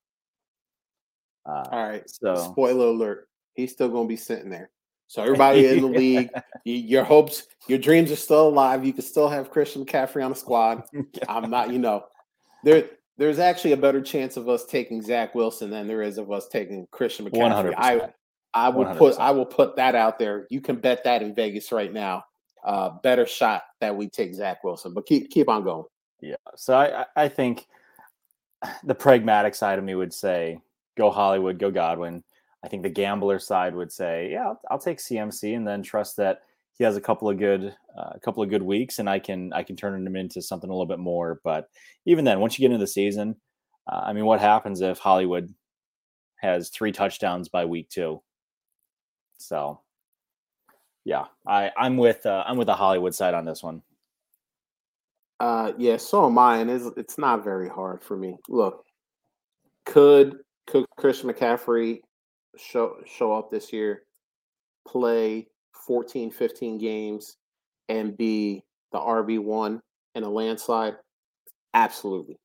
[1.45, 2.03] Uh, All right.
[2.09, 4.71] So spoiler alert, he's still going to be sitting there.
[5.07, 6.29] So everybody in the league,
[6.63, 8.85] your hopes, your dreams are still alive.
[8.85, 10.83] You can still have Christian McCaffrey on the squad.
[11.29, 12.05] I'm not, you know,
[12.63, 16.31] there there's actually a better chance of us taking Zach Wilson than there is of
[16.31, 17.73] us taking Christian McCaffrey.
[17.73, 17.75] 100%.
[17.77, 18.09] I
[18.53, 18.97] I would 100%.
[18.97, 20.47] put I will put that out there.
[20.49, 22.23] You can bet that in Vegas right now.
[22.65, 25.85] Uh, better shot that we take Zach Wilson, but keep keep on going.
[26.21, 26.35] Yeah.
[26.55, 27.67] So I I think
[28.83, 30.59] the pragmatic side of me would say
[30.97, 32.23] go Hollywood, go Godwin.
[32.63, 36.17] I think the gambler side would say, yeah, I'll, I'll take CMC and then trust
[36.17, 36.39] that
[36.73, 39.53] he has a couple of good uh, a couple of good weeks and I can
[39.53, 41.39] I can turn him into something a little bit more.
[41.43, 41.69] But
[42.05, 43.35] even then, once you get into the season,
[43.87, 45.53] uh, I mean, what happens if Hollywood
[46.37, 48.21] has three touchdowns by week two?
[49.37, 49.81] So,
[51.05, 53.81] yeah, I I'm with uh, I'm with the Hollywood side on this one.
[55.39, 58.37] Uh, yeah, so am I, and it's it's not very hard for me.
[58.49, 58.83] Look,
[59.85, 61.99] could could Chris McCaffrey
[62.57, 64.03] show show up this year,
[64.87, 65.47] play
[65.85, 67.37] 14, 15 games
[67.87, 69.79] and be the RB1
[70.15, 70.95] in a landslide?
[71.75, 72.37] Absolutely.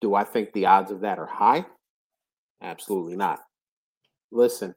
[0.00, 1.64] Do I think the odds of that are high?
[2.60, 3.40] Absolutely not.
[4.30, 4.74] Listen,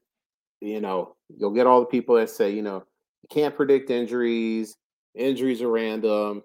[0.61, 2.83] you know, you'll get all the people that say, you know,
[3.23, 4.75] You can't predict injuries.
[5.15, 6.43] Injuries are random.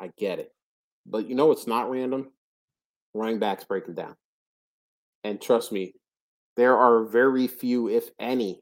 [0.00, 0.50] I get it.
[1.06, 2.30] But you know what's not random?
[3.14, 4.14] Running backs breaking down.
[5.22, 5.94] And trust me,
[6.56, 8.60] there are very few, if any,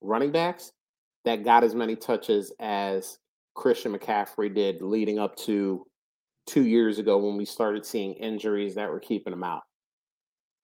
[0.00, 0.72] running backs
[1.24, 3.18] that got as many touches as
[3.54, 5.86] Christian McCaffrey did leading up to
[6.46, 9.62] two years ago when we started seeing injuries that were keeping him out.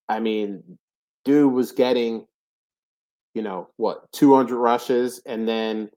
[0.09, 0.79] I mean,
[1.25, 2.27] dude was getting,
[3.39, 5.89] you know, what, 200 rushes and then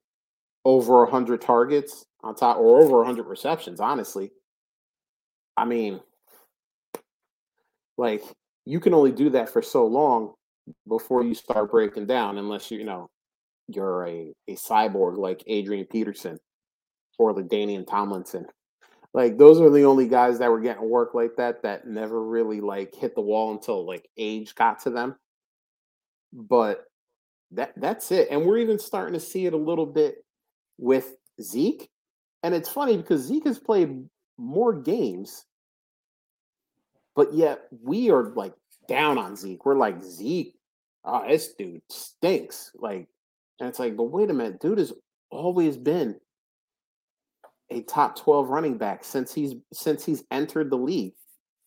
[0.63, 4.29] over 100 targets on top or over 100 receptions, honestly.
[5.57, 6.01] I mean,
[7.97, 8.23] like,
[8.67, 10.35] you can only do that for so long
[10.87, 13.09] before you start breaking down, unless you, you know,
[13.67, 16.37] you're a, a cyborg like Adrian Peterson
[17.17, 18.45] or LaDainian Tomlinson.
[19.15, 22.61] Like those are the only guys that were getting work like that that never really
[22.61, 25.15] like hit the wall until like age got to them.
[26.31, 26.85] But
[27.51, 28.29] that that's it.
[28.31, 30.23] And we're even starting to see it a little bit
[30.77, 31.89] with Zeke.
[32.43, 34.03] And it's funny because Zeke has played
[34.37, 35.45] more games,
[37.15, 38.53] but yet we are like
[38.87, 39.65] down on Zeke.
[39.65, 40.55] We're like, Zeke,
[41.05, 42.71] oh, this dude stinks.
[42.75, 43.07] Like,
[43.59, 44.93] and it's like, but wait a minute, dude has
[45.29, 46.19] always been
[47.69, 51.13] a top 12 running back since he's since he's entered the league.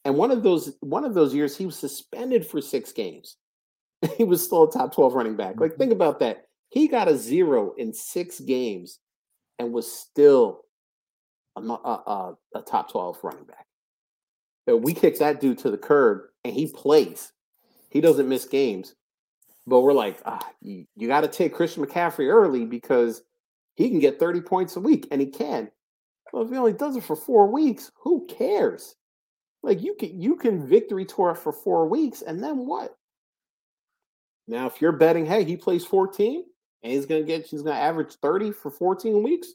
[0.04, 3.36] And one of those one of those years he was suspended for 6 games.
[4.16, 5.60] he was still a top 12 running back.
[5.60, 6.00] Like think mm-hmm.
[6.00, 6.46] about that.
[6.70, 8.98] He got a 0 in 6 games
[9.58, 10.62] and was still
[11.56, 13.66] a, a, a top 12 running back.
[14.68, 17.32] So we kicked that dude to the curb and he plays.
[17.90, 18.94] He doesn't miss games.
[19.66, 23.22] But we're like, ah, you, you got to take Christian McCaffrey early because
[23.76, 25.70] he can get 30 points a week and he can.
[26.32, 28.96] Well, if he only does it for four weeks, who cares?
[29.62, 32.96] Like you can you can victory tour for four weeks, and then what?
[34.46, 36.44] Now, if you're betting, hey, he plays 14
[36.82, 39.48] and he's gonna get he's gonna average 30 for 14 weeks,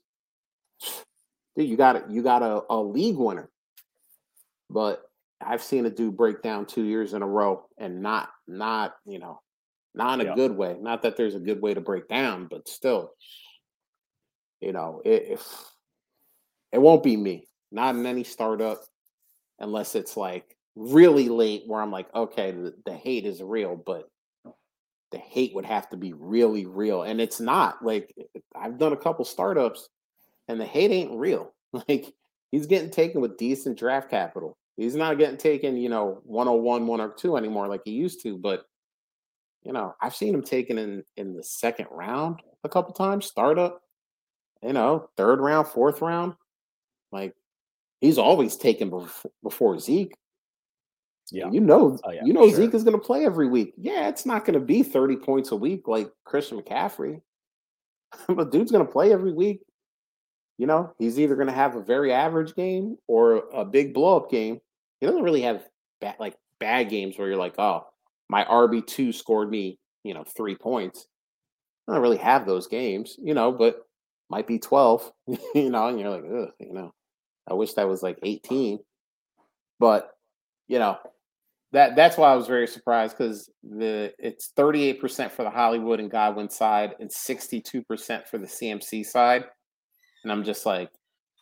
[1.56, 2.06] dude, you got it.
[2.10, 3.50] You got a, a league winner.
[4.70, 5.04] But
[5.42, 9.20] I've seen a dude break down two years in a row and not not, you
[9.20, 9.42] know,
[9.94, 10.78] not in a good way.
[10.80, 13.12] Not that there's a good way to break down, but still,
[14.60, 15.48] you know, if
[16.72, 18.80] it won't be me, not in any startup,
[19.60, 24.10] unless it's like really late where I'm like, okay, the, the hate is real, but
[25.12, 27.04] the hate would have to be really real.
[27.04, 28.14] And it's not like
[28.56, 29.90] I've done a couple startups
[30.48, 31.54] and the hate ain't real.
[31.88, 32.16] Like
[32.52, 34.58] he's getting taken with decent draft capital.
[34.76, 38.40] He's not getting taken, you know, 101, 102 anymore like he used to.
[38.40, 38.64] But,
[39.62, 43.82] you know, I've seen him taken in in the second round a couple times, startup,
[44.64, 46.34] you know, third round, fourth round.
[47.12, 47.36] Like
[48.02, 50.16] he's always taken before, before Zeke.
[51.32, 52.58] Yeah, you know, oh, yeah, you know sure.
[52.58, 53.74] Zeke is going to play every week.
[53.78, 57.22] Yeah, it's not going to be thirty points a week like Christian McCaffrey,
[58.28, 59.62] but dude's going to play every week.
[60.58, 64.18] You know, he's either going to have a very average game or a big blow
[64.18, 64.60] up game.
[65.00, 65.64] He doesn't really have
[66.02, 67.88] bad, like bad games where you're like, oh,
[68.28, 71.08] my RB two scored me, you know, three points.
[71.88, 73.78] I don't really have those games, you know, but
[74.30, 76.92] might be twelve, you know, and you're like, ugh, you know.
[77.50, 78.80] I wish that was like 18.
[79.80, 80.12] But
[80.68, 80.98] you know,
[81.72, 86.10] that that's why I was very surprised because the it's 38% for the Hollywood and
[86.10, 89.46] Godwin side and 62% for the CMC side.
[90.24, 90.90] And I'm just like,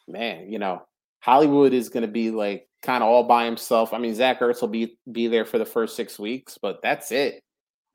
[0.07, 0.81] man, you know,
[1.19, 3.93] Hollywood is gonna be like kind of all by himself.
[3.93, 7.11] I mean, Zach Ertz will be be there for the first six weeks, but that's
[7.11, 7.41] it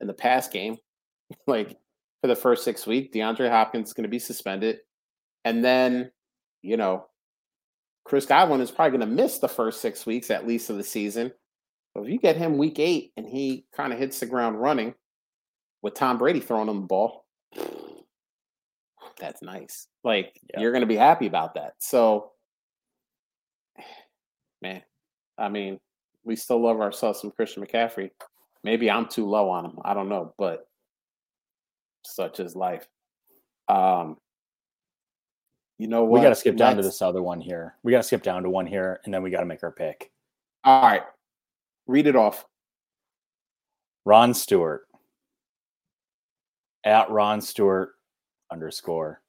[0.01, 0.77] in the pass game.
[1.47, 1.77] like
[2.21, 4.79] for the first six weeks, DeAndre Hopkins is gonna be suspended.
[5.45, 6.11] And then,
[6.61, 7.05] you know,
[8.05, 10.83] Chris Godwin is probably going to miss the first six weeks at least of the
[10.83, 11.31] season.
[11.95, 14.95] So if you get him week eight and he kind of hits the ground running
[15.81, 17.25] with Tom Brady throwing him the ball,
[19.19, 19.87] that's nice.
[20.03, 20.59] Like yeah.
[20.59, 21.73] you're going to be happy about that.
[21.79, 22.31] So,
[24.61, 24.81] man,
[25.37, 25.79] I mean,
[26.23, 28.09] we still love ourselves some Christian McCaffrey.
[28.63, 29.79] Maybe I'm too low on him.
[29.83, 30.67] I don't know, but
[32.05, 32.87] such is life.
[33.67, 34.17] Um,
[35.77, 36.19] you know what?
[36.19, 37.75] We got to skip down to this other one here.
[37.83, 39.71] We got to skip down to one here, and then we got to make our
[39.71, 40.11] pick.
[40.63, 41.01] All right,
[41.87, 42.45] read it off.
[44.05, 44.87] Ron Stewart
[46.83, 47.91] at Ron Stewart
[48.51, 49.21] underscore.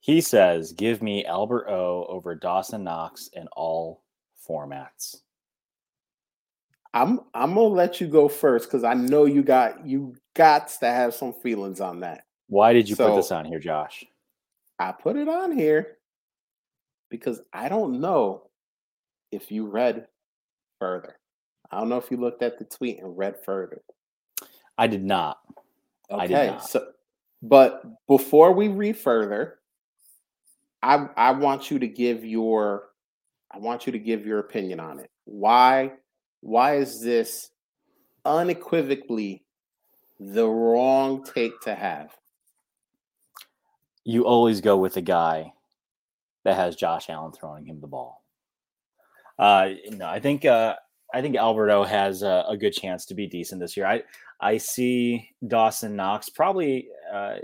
[0.00, 4.02] He says, "Give me Albert O over Dawson Knox in all
[4.46, 5.22] formats."
[6.94, 10.86] I'm I'm gonna let you go first because I know you got you got to
[10.86, 12.24] have some feelings on that.
[12.48, 14.04] Why did you so, put this on here, Josh?
[14.78, 15.98] I put it on here
[17.10, 18.48] because I don't know
[19.32, 20.06] if you read
[20.78, 21.16] further.
[21.74, 23.82] I don't know if you looked at the tweet and read further.
[24.78, 25.38] I did not.
[26.10, 26.68] Okay, I did not.
[26.68, 26.86] so
[27.42, 29.58] But before we read further,
[30.82, 32.90] I I want you to give your
[33.50, 35.10] I want you to give your opinion on it.
[35.24, 35.92] Why
[36.40, 37.50] why is this
[38.24, 39.44] unequivocally
[40.20, 42.14] the wrong take to have?
[44.04, 45.52] You always go with the guy
[46.44, 48.22] that has Josh Allen throwing him the ball.
[49.38, 50.76] Uh, no, I think uh,
[51.14, 53.86] I think Albert O has a, a, good chance to be decent this year.
[53.86, 54.02] I
[54.40, 57.36] I see Dawson Knox probably uh,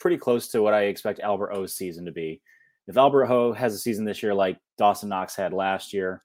[0.00, 2.42] pretty close to what I expect Albert O's season to be.
[2.88, 6.24] If Albert has a season this year like Dawson Knox had last year,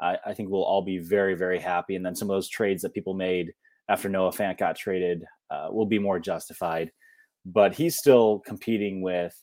[0.00, 1.94] I, I, think we'll all be very, very happy.
[1.94, 3.52] And then some of those trades that people made
[3.90, 6.90] after Noah Fant got traded uh, will be more justified.
[7.44, 9.34] But he's still competing with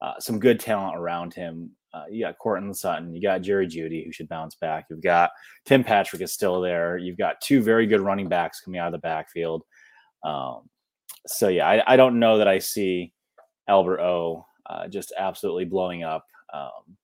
[0.00, 1.72] uh, some good talent around him.
[1.94, 4.86] Uh, you got Courtland Sutton, you got Jerry Jeudy, who should bounce back.
[4.90, 5.30] You've got
[5.64, 6.96] Tim Patrick is still there.
[6.96, 9.62] You've got two very good running backs coming out of the backfield.
[10.24, 10.68] Um,
[11.26, 13.12] so yeah, I, I, don't know that I see
[13.68, 16.96] Albert O uh, just absolutely blowing up um,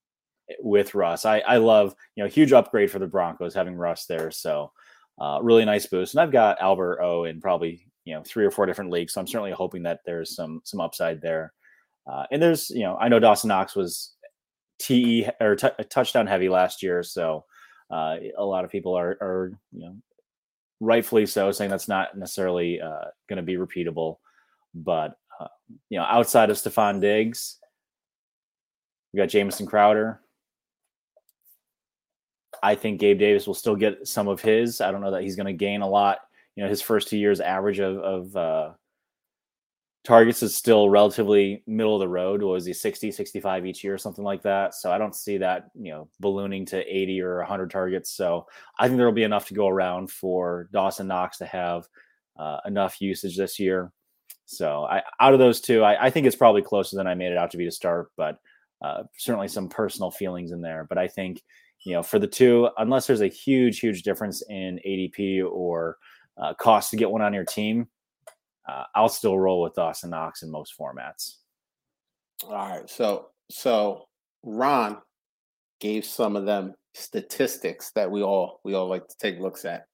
[0.61, 1.25] with Russ.
[1.25, 4.31] I, I love, you know, huge upgrade for the Broncos having Russ there.
[4.31, 4.73] So
[5.21, 6.15] uh, really nice boost.
[6.15, 9.13] And I've got Albert O in probably, you know, three or four different leagues.
[9.13, 11.53] So I'm certainly hoping that there's some, some upside there.
[12.11, 14.15] Uh, and there's, you know, I know Dawson Knox was
[14.81, 17.03] TE or t- touchdown heavy last year.
[17.03, 17.45] So
[17.91, 19.97] uh, a lot of people are, are, you know,
[20.81, 24.17] rightfully so saying that's not necessarily uh, going to be repeatable.
[24.75, 25.49] But uh,
[25.89, 27.59] you know, outside of Stefon Diggs,
[29.13, 30.21] we got Jamison Crowder.
[32.63, 34.81] I think Gabe Davis will still get some of his.
[34.81, 36.19] I don't know that he's going to gain a lot.
[36.57, 38.71] You know, his first two years average of, of uh,
[40.05, 42.43] targets is still relatively middle of the road.
[42.43, 44.75] What was he 60, 65 each year, or something like that?
[44.75, 48.11] So I don't see that, you know, ballooning to 80 or 100 targets.
[48.11, 48.47] So
[48.79, 51.87] I think there will be enough to go around for Dawson Knox to have
[52.39, 53.93] uh, enough usage this year.
[54.47, 57.31] So I, out of those two, I, I, think it's probably closer than I made
[57.31, 58.39] it out to be to start, but
[58.83, 60.87] uh, certainly some personal feelings in there.
[60.89, 61.43] But I think,
[61.85, 65.99] you know, for the two, unless there's a huge, huge difference in ADP or
[66.37, 67.87] uh, cost to get one on your team,
[68.71, 71.37] uh, I'll still roll with Dawson Knox in most formats.
[72.45, 72.89] All right.
[72.89, 74.07] So, so
[74.43, 74.99] Ron
[75.81, 79.87] gave some of them statistics that we all we all like to take looks at.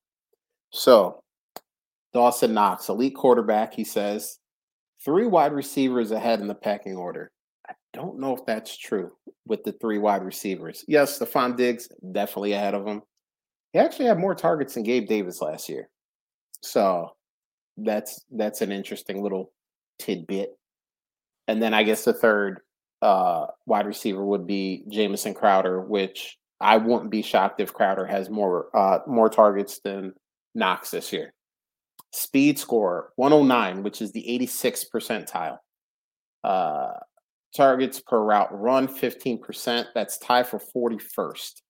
[0.70, 1.22] So
[2.12, 4.38] Dawson Knox, elite quarterback, he says,
[5.04, 7.30] three wide receivers ahead in the pecking order.
[7.68, 9.12] I don't know if that's true
[9.46, 10.84] with the three wide receivers.
[10.86, 13.02] Yes, Stefon Diggs definitely ahead of him.
[13.72, 15.88] He actually had more targets than Gabe Davis last year.
[16.62, 17.15] So
[17.76, 19.52] that's that's an interesting little
[19.98, 20.56] tidbit.
[21.48, 22.60] And then I guess the third
[23.02, 28.30] uh, wide receiver would be Jamison Crowder, which I wouldn't be shocked if Crowder has
[28.30, 30.12] more uh, more targets than
[30.54, 31.32] Knox this year.
[32.12, 35.58] Speed score 109, which is the 86th percentile.
[36.42, 36.92] Uh,
[37.54, 39.86] targets per route run 15%.
[39.94, 41.60] That's tied for 41st.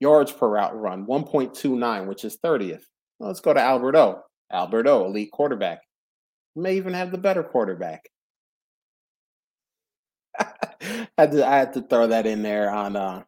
[0.00, 2.84] Yards per route run 1.29, which is 30th.
[3.18, 4.22] Let's go to Albert O.
[4.50, 5.80] Albert O, elite quarterback.
[6.56, 8.08] May even have the better quarterback.
[10.40, 13.22] I, had to, I had to throw that in there on uh,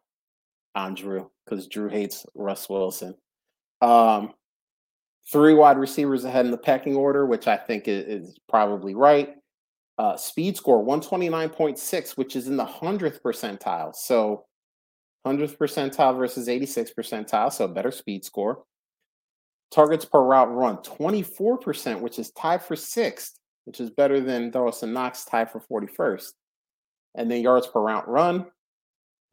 [0.75, 3.15] on Drew because Drew hates Russ Wilson.
[3.81, 4.33] Um,
[5.31, 9.35] three wide receivers ahead in the pecking order, which I think is, is probably right.
[9.97, 13.95] Uh, speed score 129.6, which is in the 100th percentile.
[13.95, 14.45] So
[15.27, 17.51] 100th percentile versus 86th percentile.
[17.51, 18.63] So better speed score.
[19.73, 24.91] Targets per route run 24%, which is tied for sixth, which is better than Dawson
[24.93, 26.31] Knox tied for 41st.
[27.15, 28.47] And then yards per route run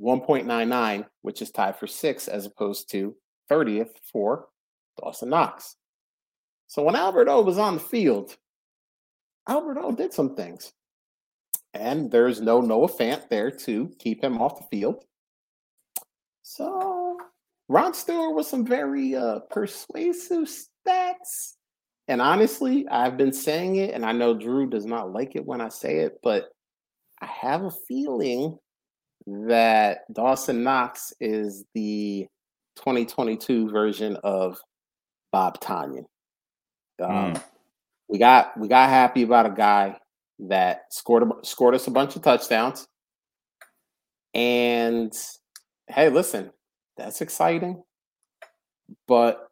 [0.01, 3.17] 1.99, which is tied for sixth as opposed to
[3.51, 4.47] 30th for
[5.01, 5.77] Dawson Knox.
[6.69, 8.37] So when Albert O was on the field,
[9.49, 10.73] Albert O did some things.
[11.75, 15.05] And there's no Noah Fant there to keep him off the field.
[16.43, 16.88] So
[17.69, 21.55] Ron Stewart with some very uh, persuasive stats.
[22.09, 25.61] And honestly, I've been saying it, and I know Drew does not like it when
[25.61, 26.49] I say it, but
[27.21, 28.59] I have a feeling
[29.27, 32.27] that Dawson Knox is the
[32.77, 34.59] 2022 version of
[35.31, 36.05] Bob Tonyan.
[37.03, 37.43] Um, mm.
[38.09, 39.99] We got we got happy about a guy
[40.39, 42.89] that scored a, scored us a bunch of touchdowns.
[44.33, 45.13] And
[45.89, 46.51] hey, listen,
[46.99, 47.83] that's exciting,
[49.07, 49.49] but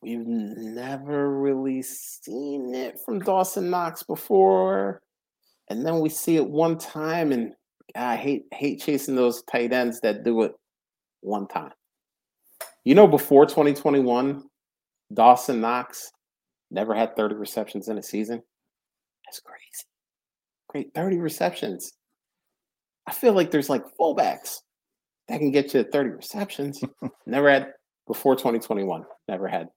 [0.00, 5.02] we've never really seen it from Dawson Knox before.
[5.68, 7.52] And then we see it one time, and
[7.94, 10.52] I hate hate chasing those tight ends that do it
[11.20, 11.72] one time.
[12.84, 14.42] You know, before 2021,
[15.12, 16.10] Dawson Knox
[16.70, 18.42] never had 30 receptions in a season.
[19.26, 19.84] That's crazy.
[20.68, 21.92] Great, 30 receptions.
[23.06, 24.60] I feel like there's like fullbacks
[25.28, 26.80] that can get you 30 receptions.
[27.26, 27.72] Never had
[28.06, 29.04] before 2021.
[29.28, 29.68] Never had.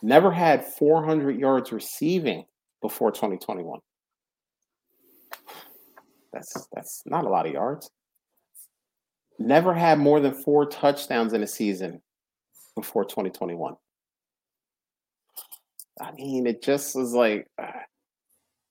[0.00, 2.44] Never had 400 yards receiving
[2.80, 3.80] before 2021.
[6.32, 7.90] That's that's not a lot of yards.
[9.38, 12.00] Never had more than four touchdowns in a season
[12.76, 13.74] before 2021.
[16.00, 17.66] I mean, it just was like uh,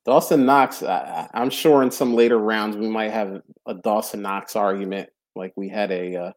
[0.05, 0.83] Dawson Knox.
[0.83, 5.53] I, I'm sure in some later rounds we might have a Dawson Knox argument, like
[5.55, 6.31] we had a uh,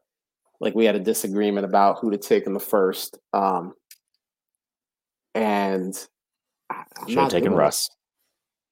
[0.61, 3.17] like we had a disagreement about who to take in the first.
[3.33, 3.73] Um,
[5.33, 5.95] and
[6.69, 7.89] I, should have taken Russ.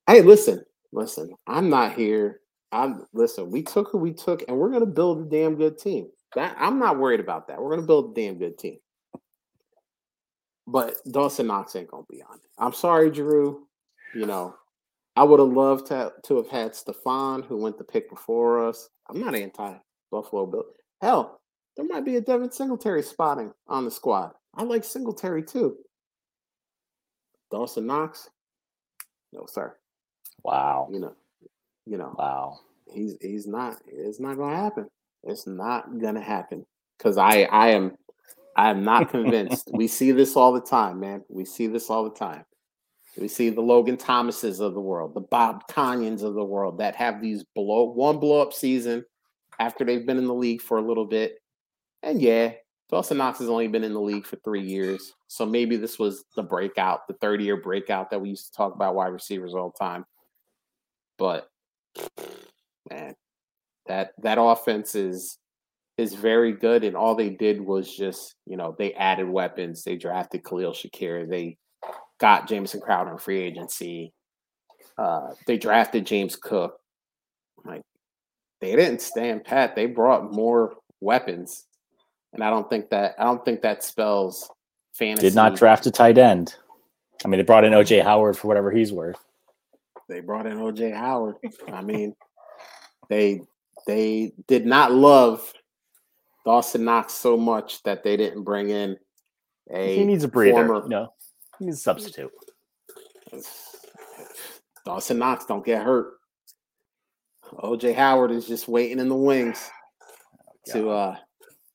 [0.08, 1.34] Hey, listen, listen.
[1.48, 2.42] I'm not here.
[2.72, 3.50] I'm listen.
[3.50, 6.08] We took who we took, and we're gonna build a damn good team.
[6.36, 7.62] That I'm not worried about that.
[7.62, 8.78] We're gonna build a damn good team.
[10.68, 12.50] But Dawson Knox ain't gonna be on it.
[12.60, 13.66] I'm sorry, Drew.
[14.14, 14.56] You know,
[15.16, 18.90] I would have loved to to have had Stefon, who went the pick before us.
[19.10, 19.74] I'm not anti
[20.12, 20.66] Buffalo Bill.
[21.02, 21.40] Hell,
[21.78, 24.32] there might be a Devin Singletary spotting on the squad.
[24.56, 25.78] I like Singletary too.
[27.52, 28.30] Dawson Knox,
[29.34, 29.76] no sir.
[30.44, 30.90] Wow.
[30.92, 31.14] You know,
[31.86, 32.16] you know.
[32.18, 32.60] Wow.
[32.92, 33.78] He's he's not.
[33.88, 34.88] It's not gonna happen.
[35.24, 36.66] It's not gonna happen
[36.98, 37.96] because I I am
[38.56, 39.70] I am not convinced.
[39.74, 41.24] we see this all the time, man.
[41.30, 42.46] We see this all the time.
[43.18, 46.96] We see the Logan Thomases of the world, the Bob Tonyans of the world that
[46.96, 49.04] have these blow one blow up season
[49.60, 51.40] after they've been in the league for a little bit.
[52.02, 52.54] And yeah,
[52.90, 55.14] Dawson Knox has only been in the league for three years.
[55.28, 58.74] So maybe this was the breakout, the 30 year breakout that we used to talk
[58.74, 60.06] about wide receivers all the time.
[61.18, 61.50] But
[62.90, 63.16] man,
[63.88, 65.38] that that offense is
[65.98, 66.84] is very good.
[66.84, 69.84] And all they did was just, you know, they added weapons.
[69.84, 71.30] They drafted Khalil Shakir.
[71.30, 71.58] They
[72.20, 74.14] got Jamison Crowder in free agency.
[74.98, 76.78] Uh, they drafted James Cook.
[77.66, 77.82] Like
[78.62, 79.76] they didn't stand pat.
[79.76, 81.66] They brought more weapons,
[82.34, 84.50] and I don't think that I don't think that spells
[84.94, 85.28] fantasy.
[85.28, 86.56] Did not draft a tight end.
[87.24, 89.24] I mean, they brought in OJ Howard for whatever he's worth.
[90.08, 91.36] They brought in OJ Howard.
[91.72, 92.16] I mean,
[93.10, 93.42] they
[93.88, 95.54] they did not love
[96.46, 98.98] Dawson Knox so much that they didn't bring in
[99.72, 99.98] a.
[99.98, 100.66] He needs a breather.
[100.68, 101.14] Former, no,
[101.58, 102.32] he needs a substitute.
[104.86, 106.19] Dawson Knox don't get hurt.
[107.52, 109.70] OJ Howard is just waiting in the wings
[110.44, 111.18] oh, to uh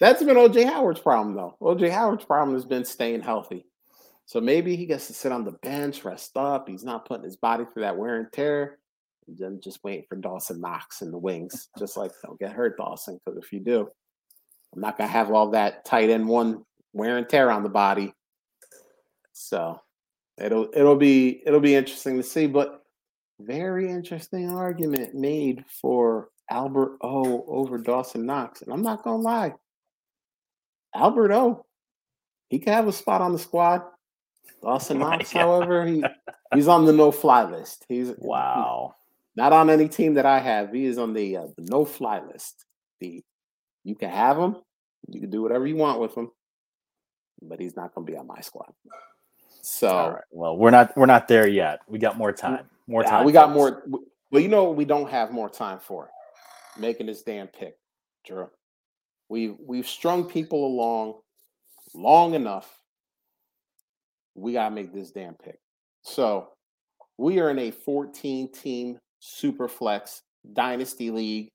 [0.01, 1.57] that's been OJ Howard's problem though.
[1.61, 3.65] OJ Howard's problem has been staying healthy.
[4.27, 6.69] So maybe he gets to sit on the bench, rest up.
[6.69, 8.79] He's not putting his body through that wear and tear.
[9.27, 11.69] And then just waiting for Dawson Knox in the wings.
[11.79, 13.89] Just like don't get hurt, Dawson, because if you do,
[14.75, 18.13] I'm not gonna have all that tight end one wear and tear on the body.
[19.33, 19.81] So
[20.37, 22.47] it'll it'll be it'll be interesting to see.
[22.47, 22.84] But
[23.41, 28.63] very interesting argument made for Albert O over Dawson Knox.
[28.63, 29.55] And I'm not gonna lie,
[30.95, 31.65] Albert O,
[32.49, 33.83] he can have a spot on the squad.
[34.63, 36.05] Dawson oh Knox, however, he
[36.55, 37.85] he's on the no fly list.
[37.89, 38.95] He's wow.
[38.95, 40.73] He, not on any team that I have.
[40.73, 42.65] He is on the, uh, the no fly list.
[43.01, 43.23] The
[43.83, 44.57] you can have him,
[45.09, 46.31] you can do whatever you want with him,
[47.43, 48.73] but he's not going to be on my squad.
[49.61, 51.81] So, well, we're not we're not there yet.
[51.89, 52.69] We got more time.
[52.87, 53.25] More time.
[53.25, 53.83] We got more.
[54.31, 56.11] Well, you know, we don't have more time for
[56.79, 57.77] making this damn pick,
[58.27, 58.49] Drew.
[59.29, 61.21] We've we've strung people along
[61.95, 62.79] long enough.
[64.35, 65.59] We gotta make this damn pick.
[66.03, 66.49] So
[67.17, 70.23] we are in a 14 team super flex
[70.53, 71.49] dynasty league.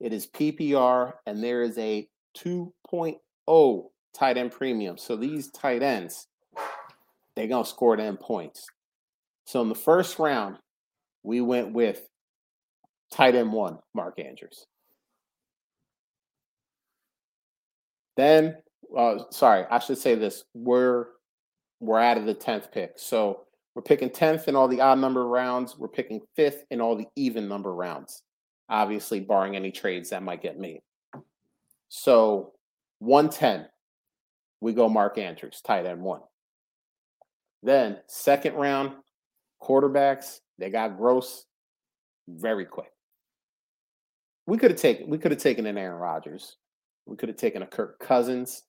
[0.00, 2.06] It is PPR, and there is a
[2.36, 4.96] 2.0 tight end premium.
[4.96, 6.28] So these tight ends,
[7.34, 8.66] they're gonna score 10 points.
[9.44, 10.58] So in the first round,
[11.22, 12.08] we went with
[13.12, 14.66] tight end one, Mark Andrews.
[18.16, 18.56] Then,
[18.96, 21.06] uh, sorry, I should say this: we're
[21.80, 25.26] we're out of the tenth pick, so we're picking tenth in all the odd number
[25.26, 25.78] rounds.
[25.78, 28.22] We're picking fifth in all the even number rounds.
[28.68, 30.80] Obviously, barring any trades that might get made.
[31.88, 32.52] So,
[32.98, 33.66] one ten,
[34.60, 36.22] we go Mark Andrews, tight end one.
[37.62, 38.92] Then second round,
[39.62, 41.44] quarterbacks, they got gross
[42.28, 42.92] very quick.
[44.46, 46.56] We could have taken we could have taken an Aaron Rodgers.
[47.06, 48.62] We could have taken a Kirk Cousins.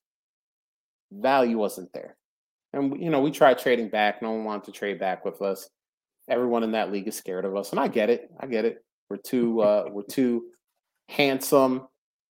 [1.12, 2.16] Value wasn't there.
[2.74, 4.22] And you know, we tried trading back.
[4.22, 5.70] No one wanted to trade back with us.
[6.30, 7.72] Everyone in that league is scared of us.
[7.72, 8.30] And I get it.
[8.40, 8.84] I get it.
[9.10, 10.46] We're too uh we're too
[11.08, 11.88] handsome,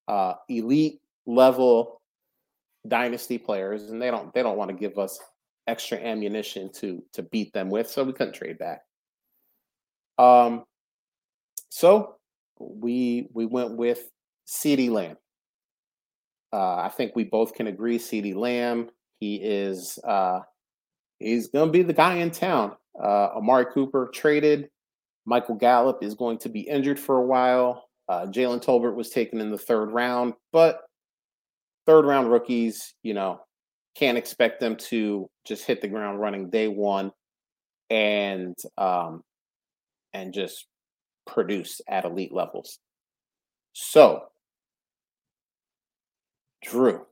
[0.08, 2.02] uh elite level
[2.88, 5.20] dynasty players, and they don't they don't want to give us
[5.68, 7.90] extra ammunition to to beat them with.
[7.90, 8.82] So we couldn't trade back.
[10.20, 10.66] Um,
[11.70, 12.18] so
[12.60, 14.10] we we went with
[14.48, 15.18] CeeDee Lamb.
[16.52, 18.90] Uh, I think we both can agree CeeDee Lamb.
[19.20, 20.42] He is uh,
[21.20, 22.74] he's to be the guy in town.
[23.02, 24.70] Uh, Amari Cooper traded.
[25.26, 27.86] Michael Gallup is going to be injured for a while.
[28.10, 30.82] Uh, Jalen Tolbert was taken in the third round, but
[31.86, 33.40] third round rookies, you know,
[33.96, 37.12] can't expect them to just hit the ground running day one
[37.92, 39.22] and um,
[40.14, 40.66] and just
[41.28, 42.80] produce at elite levels.
[43.74, 44.24] So,
[46.64, 47.06] Drew,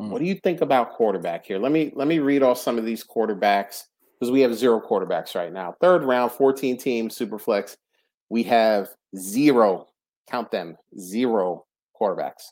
[0.00, 0.08] mm.
[0.08, 1.58] what do you think about quarterback here?
[1.58, 3.84] Let me let me read off some of these quarterbacks
[4.18, 5.74] because we have zero quarterbacks right now.
[5.80, 7.76] Third round, 14 team superflex.
[8.28, 9.88] We have zero,
[10.30, 11.66] count them, zero
[12.00, 12.44] quarterbacks.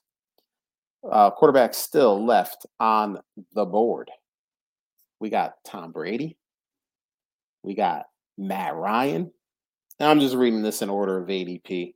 [1.09, 3.19] Uh, quarterbacks still left on
[3.55, 4.11] the board.
[5.21, 6.37] We got Tom Brady.
[7.63, 9.31] We got Matt Ryan.
[10.01, 11.93] Now I'm just reading this in order of ADP.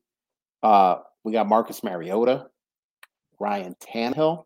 [0.63, 2.49] Uh, we got Marcus Mariota,
[3.41, 4.45] Ryan Tannehill,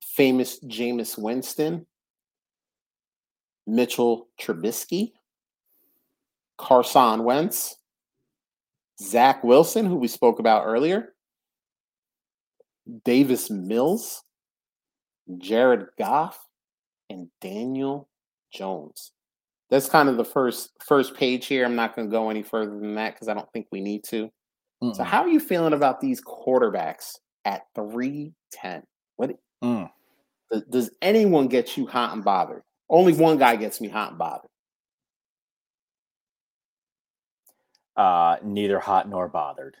[0.00, 1.86] famous Jameis Winston,
[3.66, 5.10] Mitchell Trubisky,
[6.56, 7.76] Carson Wentz,
[9.02, 11.14] Zach Wilson, who we spoke about earlier,
[13.04, 14.22] Davis Mills,
[15.38, 16.38] Jared Goff,
[17.08, 18.08] and Daniel
[18.52, 19.10] Jones
[19.70, 21.64] that's kind of the first first page here.
[21.64, 24.04] I'm not going to go any further than that because I don't think we need
[24.04, 24.30] to.
[24.82, 24.96] Mm-mm.
[24.96, 28.82] So, how are you feeling about these quarterbacks at three ten?
[29.16, 29.90] What mm.
[30.50, 32.62] does, does anyone get you hot and bothered?
[32.88, 34.50] Only one guy gets me hot and bothered.
[37.96, 39.76] Uh, neither hot nor bothered.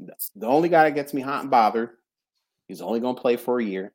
[0.00, 1.90] That's the only guy that gets me hot and bothered.
[2.68, 3.92] He's only going to play for a year,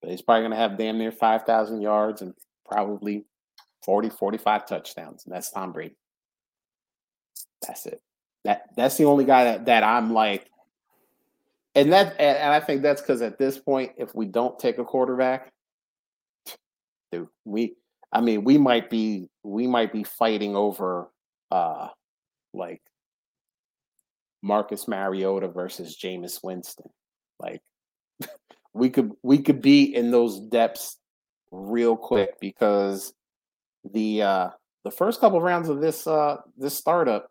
[0.00, 2.34] but he's probably going to have damn near five thousand yards and
[2.68, 3.24] probably
[3.84, 5.96] 40, 45 touchdowns, and that's Tom Brady.
[7.62, 8.00] That's it.
[8.44, 10.50] That that's the only guy that, that I'm like,
[11.74, 14.84] and that and I think that's because at this point, if we don't take a
[14.84, 15.52] quarterback,
[17.12, 17.74] dude, we
[18.12, 21.08] I mean we might be we might be fighting over
[21.50, 21.88] uh
[22.52, 22.82] like
[24.42, 26.90] Marcus Mariota versus Jameis Winston.
[27.40, 27.62] Like
[28.74, 30.98] we could we could be in those depths
[31.50, 33.14] real quick because
[33.92, 34.50] the uh
[34.84, 37.28] the first couple of rounds of this uh this startup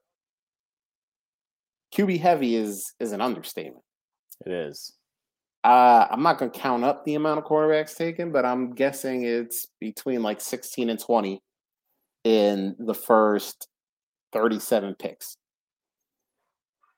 [1.94, 3.84] QB heavy is is an understatement.
[4.46, 4.94] It is.
[5.64, 9.24] Uh, I'm not going to count up the amount of quarterbacks taken, but I'm guessing
[9.24, 11.42] it's between like 16 and 20
[12.26, 13.70] in the first
[14.34, 15.38] 37 picks.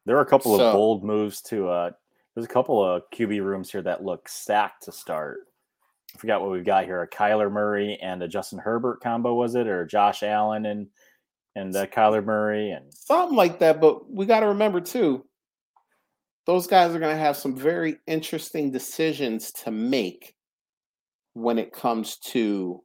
[0.08, 1.92] There are a couple so, of bold moves to uh
[2.34, 5.40] there's a couple of QB rooms here that look stacked to start.
[6.16, 9.56] I forgot what we've got here: a Kyler Murray and a Justin Herbert combo, was
[9.56, 10.88] it, or Josh Allen and
[11.56, 13.82] and uh, Kyler Murray and something like that.
[13.82, 15.26] But we got to remember too,
[16.46, 20.36] those guys are going to have some very interesting decisions to make
[21.34, 22.82] when it comes to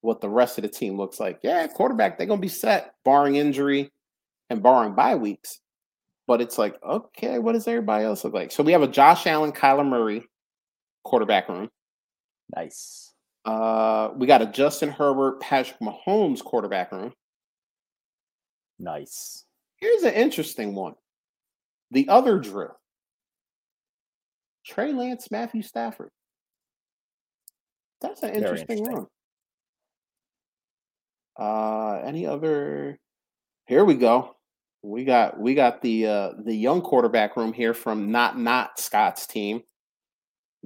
[0.00, 1.40] what the rest of the team looks like.
[1.42, 3.90] Yeah, quarterback, they're going to be set, barring injury
[4.50, 5.60] and barring bye weeks.
[6.26, 8.52] But it's like, okay, what does everybody else look like?
[8.52, 10.24] So we have a Josh Allen, Kyler Murray
[11.04, 11.70] quarterback room.
[12.54, 13.12] Nice.
[13.44, 17.12] Uh, we got a Justin Herbert, Patrick Mahomes quarterback room.
[18.78, 19.44] Nice.
[19.76, 20.94] Here's an interesting one.
[21.90, 22.68] The other Drew.
[24.66, 26.10] Trey Lance, Matthew Stafford.
[28.00, 28.92] That's an interesting, interesting.
[28.92, 29.06] one.
[31.38, 32.98] Uh, any other?
[33.66, 34.36] Here we go.
[34.82, 39.26] We got we got the uh, the young quarterback room here from not not Scott's
[39.26, 39.62] team.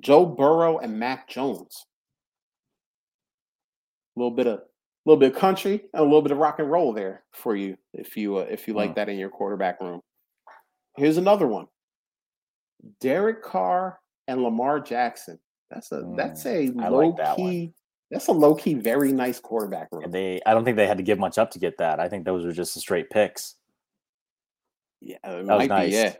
[0.03, 1.87] Joe Burrow and Mac Jones.
[4.17, 4.63] A little bit of a
[5.07, 7.77] little bit of country and a little bit of rock and roll there for you
[7.95, 8.95] if you uh, if you like mm.
[8.97, 10.01] that in your quarterback room.
[10.97, 11.67] Here's another one.
[13.01, 15.39] Derek Carr and Lamar Jackson.
[15.71, 16.17] That's a mm.
[16.17, 17.43] that's a low like that key.
[17.43, 17.75] One.
[18.11, 20.05] That's a low key, very nice quarterback room.
[20.05, 21.99] And they, I don't think they had to give much up to get that.
[21.99, 23.55] I think those were just the straight picks.
[25.01, 25.89] Yeah, that was nice.
[25.89, 26.15] Be, yeah,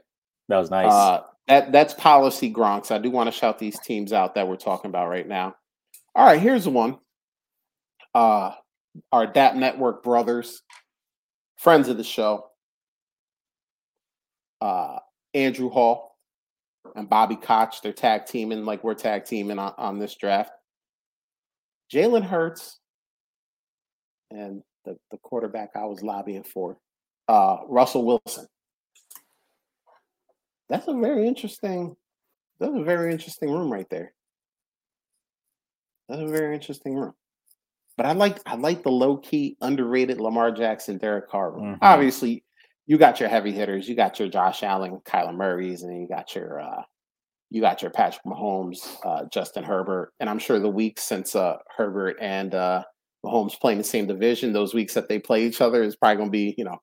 [0.49, 0.91] that was nice.
[0.91, 2.91] Uh, that that's policy Gronks.
[2.91, 5.55] I do want to shout these teams out that we're talking about right now.
[6.15, 6.99] All right, here's one.
[8.15, 8.53] Uh
[9.11, 10.63] our DAP Network brothers,
[11.57, 12.47] friends of the show.
[14.61, 14.99] Uh
[15.35, 16.17] Andrew Hall
[16.95, 20.53] and Bobby Koch, they're tag teaming like we're tag teaming on, on this draft.
[21.93, 22.79] Jalen Hurts
[24.31, 26.79] and the, the quarterback I was lobbying for,
[27.29, 28.47] uh, Russell Wilson.
[30.69, 31.95] That's a very interesting.
[32.61, 34.13] That's a very interesting room right there.
[36.09, 37.15] That's a very interesting room.
[37.99, 41.53] but I like I like the low key underrated Lamar Jackson, Derek Carr.
[41.53, 41.79] Mhm.
[41.83, 42.43] Obviously,
[42.87, 43.87] you got your heavy hitters.
[43.89, 46.83] You got your Josh Allen, Kyler Murray's, and you got your uh,
[47.51, 51.59] you got your Patrick Mahomes, uh, Justin Herbert, and I'm sure the weeks since uh,
[51.77, 52.83] Herbert and uh,
[53.25, 56.29] Mahomes playing the same division, those weeks that they play each other is probably going
[56.29, 56.79] to be you know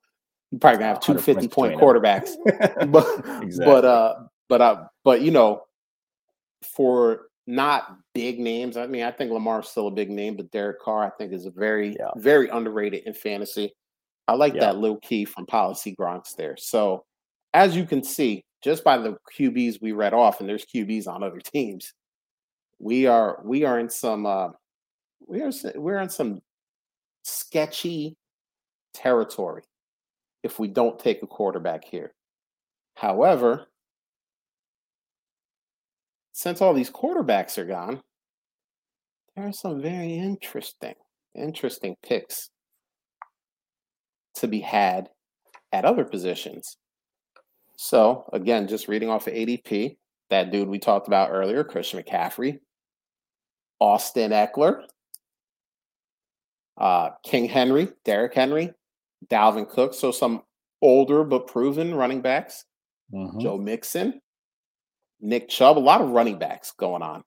[0.52, 2.32] you probably gonna have two 50 point quarterbacks
[2.92, 3.06] but
[3.44, 3.66] Exactly.
[3.66, 4.16] but uh
[4.48, 5.64] but uh but you know
[6.64, 10.80] for not big names i mean i think lamar's still a big name but derek
[10.82, 12.10] carr i think is a very Yeah.
[12.18, 13.74] very underrated in fantasy
[14.28, 14.62] i like Yeah.
[14.62, 17.06] that little key from policy gronks there so
[17.54, 21.24] as you can see just by the qb's we read off and there's qb's on
[21.24, 21.94] other teams
[22.80, 24.50] we are we are in some uh
[25.28, 26.42] we are we're in some
[27.24, 28.16] sketchy
[28.94, 29.64] territory
[30.44, 32.14] if we don't take a quarterback here.
[32.96, 33.68] However,
[36.34, 38.02] since all these quarterbacks are gone,
[39.36, 40.96] there are some very interesting,
[41.36, 42.50] interesting picks
[44.36, 45.10] to be had
[45.72, 46.78] at other positions.
[47.78, 49.98] So, again, just reading off of ADP,
[50.30, 52.60] that dude we talked about earlier, Christian McCaffrey,
[53.80, 54.84] Austin Ekeler,
[56.78, 58.74] uh, King Henry, Derrick Henry,
[59.28, 59.94] Dalvin Cook.
[59.94, 60.44] So, some
[60.82, 62.66] older but proven running backs.
[63.14, 63.42] Mhm.
[63.42, 64.22] Joe Mixon,
[65.20, 67.24] Nick Chubb, a lot of running backs going on.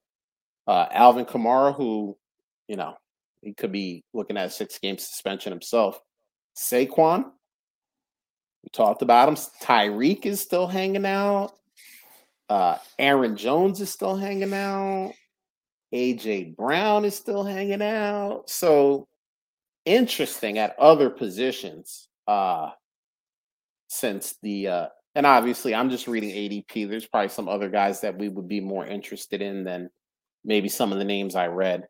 [0.66, 2.16] Uh, Alvin Kamara, who,
[2.68, 2.94] you know,
[3.42, 6.00] he could be looking at a six game suspension himself.
[6.56, 7.24] Saquon,
[8.62, 9.34] we talked about him.
[9.34, 11.52] Tyreek is still hanging out.
[12.48, 15.12] Uh, Aaron Jones is still hanging out.
[15.92, 18.48] AJ Brown is still hanging out.
[18.48, 19.08] So
[19.84, 22.08] interesting at other positions.
[22.26, 22.70] Uh,
[23.92, 26.88] since the uh, and obviously I'm just reading ADP.
[26.88, 29.90] There's probably some other guys that we would be more interested in than
[30.44, 31.86] maybe some of the names I read.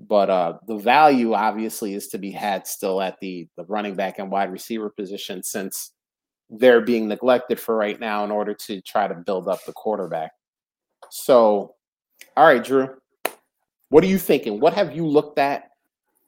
[0.00, 4.18] But uh the value obviously is to be had still at the the running back
[4.18, 5.92] and wide receiver position since
[6.50, 10.32] they're being neglected for right now in order to try to build up the quarterback.
[11.10, 11.76] So
[12.36, 12.96] all right, Drew.
[13.88, 14.58] What are you thinking?
[14.58, 15.70] What have you looked at?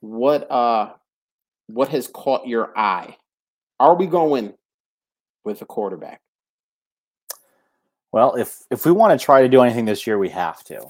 [0.01, 0.93] What uh
[1.69, 3.17] what has caught your eye?
[3.79, 4.55] Are we going
[5.45, 6.21] with a quarterback?
[8.11, 10.87] Well, if if we want to try to do anything this year, we have to.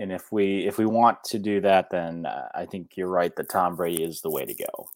[0.00, 3.34] And if we if we want to do that, then uh, I think you're right
[3.36, 4.88] that Tom Brady is the way to go.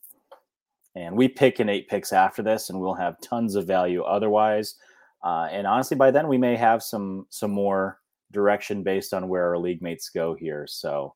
[0.95, 4.75] And we pick in eight picks after this, and we'll have tons of value otherwise.
[5.25, 7.99] Uh, and honestly, by then we may have some some more
[8.33, 10.67] direction based on where our league mates go here.
[10.67, 11.15] So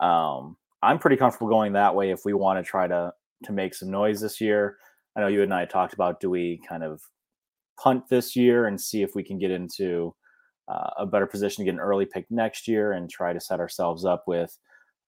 [0.00, 3.12] um, I'm pretty comfortable going that way if we want to try to
[3.44, 4.78] to make some noise this year.
[5.16, 7.02] I know you and I talked about do we kind of
[7.78, 10.14] punt this year and see if we can get into
[10.68, 13.60] uh, a better position to get an early pick next year and try to set
[13.60, 14.56] ourselves up with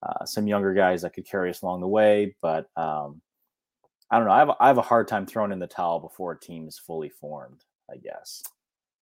[0.03, 2.35] uh, some younger guys that could carry us along the way.
[2.43, 3.23] But um,
[4.11, 4.33] I don't know.
[4.33, 6.79] I have, I have a hard time throwing in the towel before a team is
[6.79, 8.43] fully formed, I guess.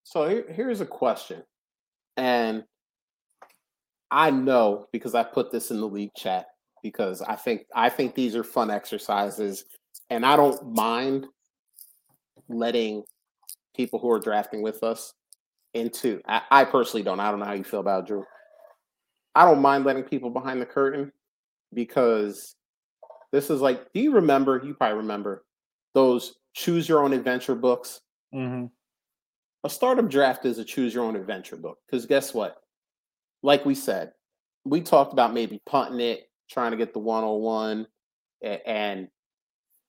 [0.04, 1.42] So here, here's a question.
[2.16, 2.64] And
[4.10, 6.46] I know because I put this in the league chat
[6.82, 9.64] because I think I think these are fun exercises
[10.10, 11.26] and I don't mind
[12.48, 13.04] letting
[13.74, 15.14] people who are drafting with us
[15.74, 17.20] into I, I personally don't.
[17.20, 18.24] I don't know how you feel about it, Drew.
[19.34, 21.10] I don't mind letting people behind the curtain
[21.72, 22.54] because
[23.30, 24.60] this is like, do you remember?
[24.62, 25.44] You probably remember
[25.94, 28.00] those choose your own adventure books.
[28.34, 28.66] Mm-hmm.
[29.64, 32.56] A startup draft is a choose your own adventure book because guess what?
[33.42, 34.12] Like we said,
[34.64, 37.86] we talked about maybe punting it, trying to get the 101,
[38.42, 39.08] a- and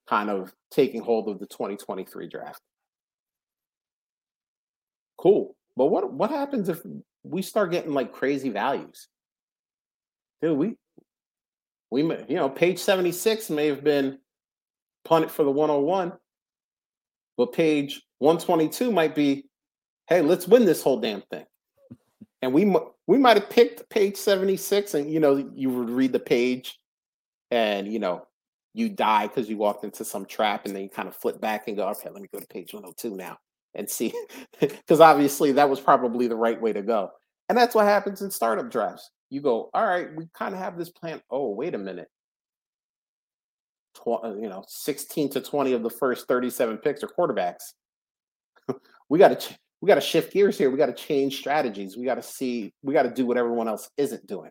[0.08, 2.60] kind of taking hold of the 2023 draft.
[5.18, 5.56] Cool.
[5.76, 6.80] But what what happens if
[7.22, 9.08] we start getting like crazy values?
[10.42, 10.76] Dude, we
[11.90, 14.18] we may, you know, page 76 may have been
[15.04, 16.12] punted for the 101,
[17.36, 19.46] but page 122 might be,
[20.08, 21.44] hey, let's win this whole damn thing.
[22.44, 22.70] And we
[23.06, 26.78] we might have picked page 76 and you know, you would read the page
[27.50, 28.26] and you know,
[28.74, 31.68] you die because you walked into some trap and then you kind of flip back
[31.68, 33.38] and go, okay, let me go to page 102 now
[33.74, 34.12] and see.
[34.60, 37.10] Because obviously that was probably the right way to go.
[37.48, 39.10] And that's what happens in startup drafts.
[39.30, 41.22] You go, all right, we kind of have this plan.
[41.30, 42.08] Oh, wait a minute.
[43.94, 47.72] Tw- you know, 16 to 20 of the first 37 picks are quarterbacks.
[49.08, 50.70] we got to ch- we got to shift gears here.
[50.70, 51.94] We got to change strategies.
[51.94, 52.72] We got to see.
[52.82, 54.50] We got to do what everyone else isn't doing.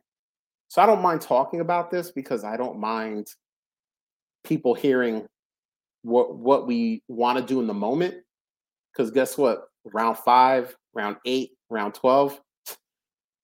[0.67, 3.25] So I don't mind talking about this because I don't mind
[4.43, 5.25] people hearing
[6.03, 8.13] what what we want to do in the moment.
[8.91, 9.63] Because guess what?
[9.85, 12.39] Round five, round eight, round twelve,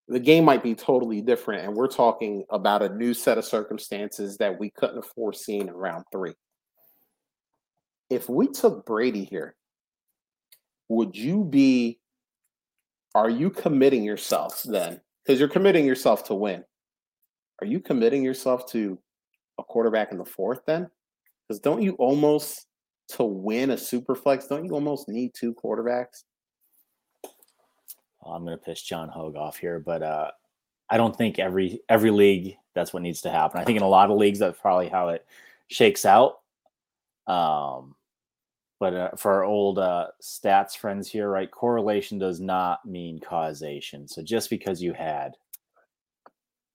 [0.08, 1.66] the game might be totally different.
[1.66, 5.74] And we're talking about a new set of circumstances that we couldn't have foreseen in
[5.74, 6.36] round three.
[8.12, 9.56] If we took Brady here,
[10.90, 12.00] would you be,
[13.16, 15.00] are you committing yourself then?
[15.24, 16.64] Because you're committing yourself to win.
[17.62, 18.98] Are you committing yourself to
[19.58, 20.90] a quarterback in the fourth then?
[21.48, 22.66] Because don't you almost,
[23.10, 26.24] to win a super flex, don't you almost need two quarterbacks?
[28.26, 30.32] I'm going to piss John Hogue off here, but uh,
[30.90, 33.60] I don't think every every league that's what needs to happen.
[33.60, 35.26] I think in a lot of leagues that's probably how it
[35.68, 36.40] shakes out.
[37.28, 37.96] Um,
[38.80, 41.52] but uh, for our old uh, stats friends here, right?
[41.52, 44.08] Correlation does not mean causation.
[44.08, 45.36] So just because you had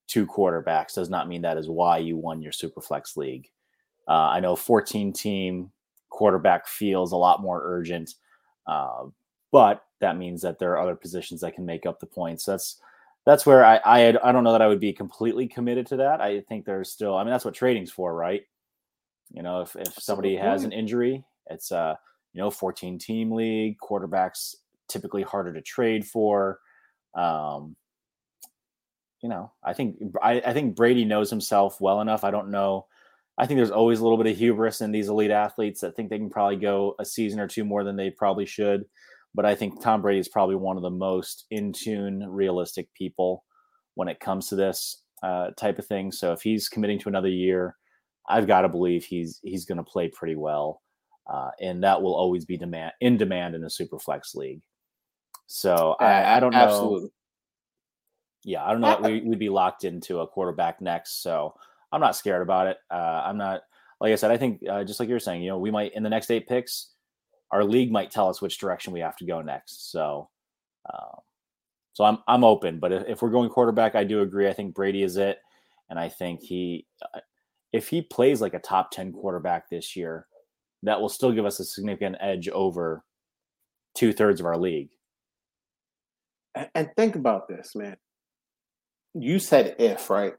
[0.07, 3.48] two quarterbacks does not mean that is why you won your Superflex league.
[4.07, 5.72] Uh, I know 14 team
[6.11, 8.14] quarterback feels a lot more urgent,
[8.66, 9.05] uh,
[9.50, 12.44] but that means that there are other positions that can make up the points.
[12.44, 12.80] That's
[13.24, 16.20] that's where I I, I don't know that I would be completely committed to that.
[16.20, 17.16] I think there's still.
[17.16, 18.42] I mean, that's what trading's for, right?
[19.32, 21.99] You know, if if somebody has an injury, it's a
[22.32, 23.76] you know 14 team league.
[23.82, 24.55] Quarterbacks
[24.88, 26.59] typically harder to trade for.
[27.14, 27.76] Um,
[29.22, 32.24] you know, I think I, I think Brady knows himself well enough.
[32.24, 32.86] I don't know.
[33.36, 36.11] I think there's always a little bit of hubris in these elite athletes that think
[36.11, 38.84] they can probably go a season or two more than they probably should
[39.34, 43.45] but I think Tom Brady is probably one of the most in tune, realistic people
[43.95, 46.12] when it comes to this uh, type of thing.
[46.12, 47.76] So if he's committing to another year,
[48.28, 50.80] I've got to believe he's he's going to play pretty well,
[51.27, 54.62] uh, and that will always be demand in demand in a super flex league.
[55.47, 56.59] So I, I don't know.
[56.59, 57.11] Absolutely.
[58.45, 61.22] Yeah, I don't know that we, would be locked into a quarterback next.
[61.22, 61.55] So
[61.93, 62.77] I'm not scared about it.
[62.91, 63.62] Uh, I'm not
[64.01, 64.31] like I said.
[64.31, 66.47] I think uh, just like you're saying, you know, we might in the next eight
[66.47, 66.91] picks
[67.55, 69.93] our league might tell us which direction we have to go next.
[69.93, 70.29] So,
[70.93, 71.20] um,
[71.93, 72.81] so I'm I'm open.
[72.81, 74.49] But if, if, we're going quarterback, I do agree.
[74.49, 75.39] I think Brady is it,
[75.89, 77.20] and I think he, uh,
[77.72, 80.27] if he plays like a top ten quarterback this year,
[80.85, 83.03] that will still give us a significant edge over
[83.95, 84.91] two thirds of our league.
[86.74, 87.97] And think about this, man.
[89.14, 90.35] You said if, right?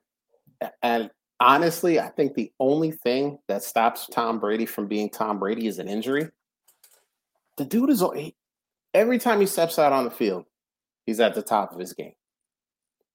[0.82, 5.68] And honestly, I think the only thing that stops Tom Brady from being Tom Brady
[5.68, 6.30] is an injury
[7.58, 8.36] the dude is he,
[8.94, 10.46] every time he steps out on the field,
[11.06, 12.14] he's at the top of his game.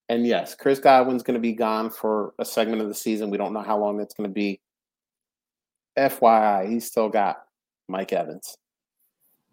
[0.09, 3.31] And yes, Chris Godwin's going to be gone for a segment of the season.
[3.31, 4.61] We don't know how long that's going to be.
[6.01, 7.42] FYI, he's still got
[7.88, 8.57] Mike Evans.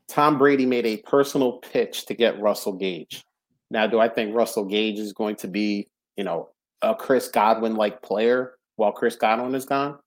[0.07, 3.25] Tom Brady made a personal pitch to get Russell Gage.
[3.69, 6.49] Now, do I think Russell Gage is going to be, you know,
[6.81, 9.97] a Chris Godwin like player while Chris Godwin is gone?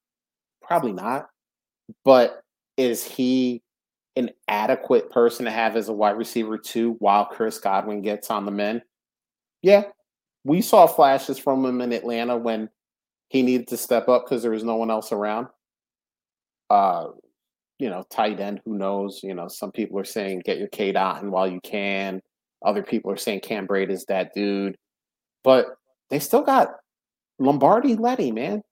[0.63, 1.29] Probably not.
[2.05, 2.43] But
[2.77, 3.63] is he
[4.17, 8.45] an adequate person to have as a wide receiver too while Chris Godwin gets on
[8.45, 8.83] the men.
[9.63, 9.85] Yeah,
[10.45, 12.69] we saw flashes from him in Atlanta when
[13.29, 15.49] he needed to step up because there was no one else around.
[16.71, 17.09] Uh,
[17.79, 19.21] you know, tight end, who knows?
[19.23, 22.23] You know, some people are saying get your Cade Otton while you can.
[22.65, 24.77] Other people are saying Cam Brate is that dude.
[25.43, 25.67] But
[26.11, 26.69] they still got
[27.39, 28.63] Lombardi Lenny, man.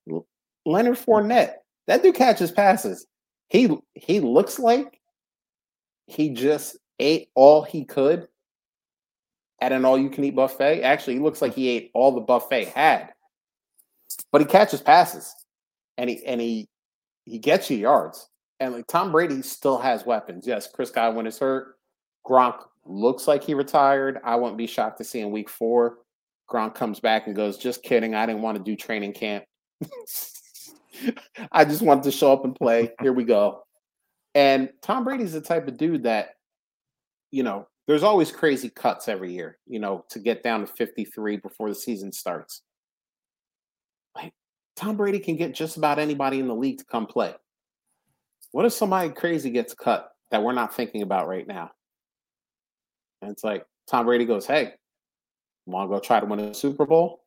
[0.67, 1.55] Leonard Fournette.
[1.87, 3.07] That dude catches passes.
[3.49, 5.01] He he looks like
[6.07, 8.29] he just ate all he could
[9.61, 10.83] at an all-you-can-eat buffet.
[10.83, 13.11] Actually, he looks like he ate all the buffet had.
[14.31, 15.35] But he catches passes,
[15.97, 16.69] and he and he
[17.29, 18.29] he gets you yards.
[18.61, 20.47] And like Tom Brady still has weapons.
[20.47, 21.77] Yes, Chris Godwin is hurt.
[22.27, 24.19] Gronk looks like he retired.
[24.25, 25.99] I wouldn't be shocked to see in week four.
[26.51, 28.15] Gronk comes back and goes, just kidding.
[28.15, 29.45] I didn't want to do training camp.
[31.53, 32.91] I just wanted to show up and play.
[33.01, 33.63] Here we go.
[34.35, 36.31] And Tom Brady's the type of dude that,
[37.31, 41.37] you know, there's always crazy cuts every year, you know, to get down to 53
[41.37, 42.63] before the season starts.
[44.15, 44.33] Like
[44.79, 47.35] Tom Brady can get just about anybody in the league to come play.
[48.53, 51.73] What if somebody crazy gets cut that we're not thinking about right now?
[53.21, 54.75] And it's like Tom Brady goes, "Hey,
[55.67, 57.25] want to go try to win a Super Bowl?"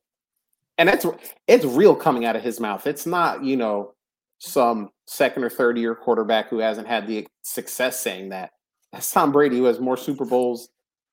[0.77, 1.05] And that's
[1.45, 2.87] it's real coming out of his mouth.
[2.87, 3.95] It's not, you know,
[4.39, 8.51] some second or third year quarterback who hasn't had the success saying that.
[8.93, 10.69] That's Tom Brady, who has more Super Bowls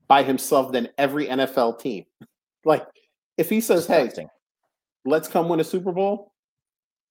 [0.06, 2.04] by himself than every NFL team.
[2.64, 2.86] like,
[3.36, 4.10] if he says, hey,
[5.08, 6.32] let's come win a Super Bowl,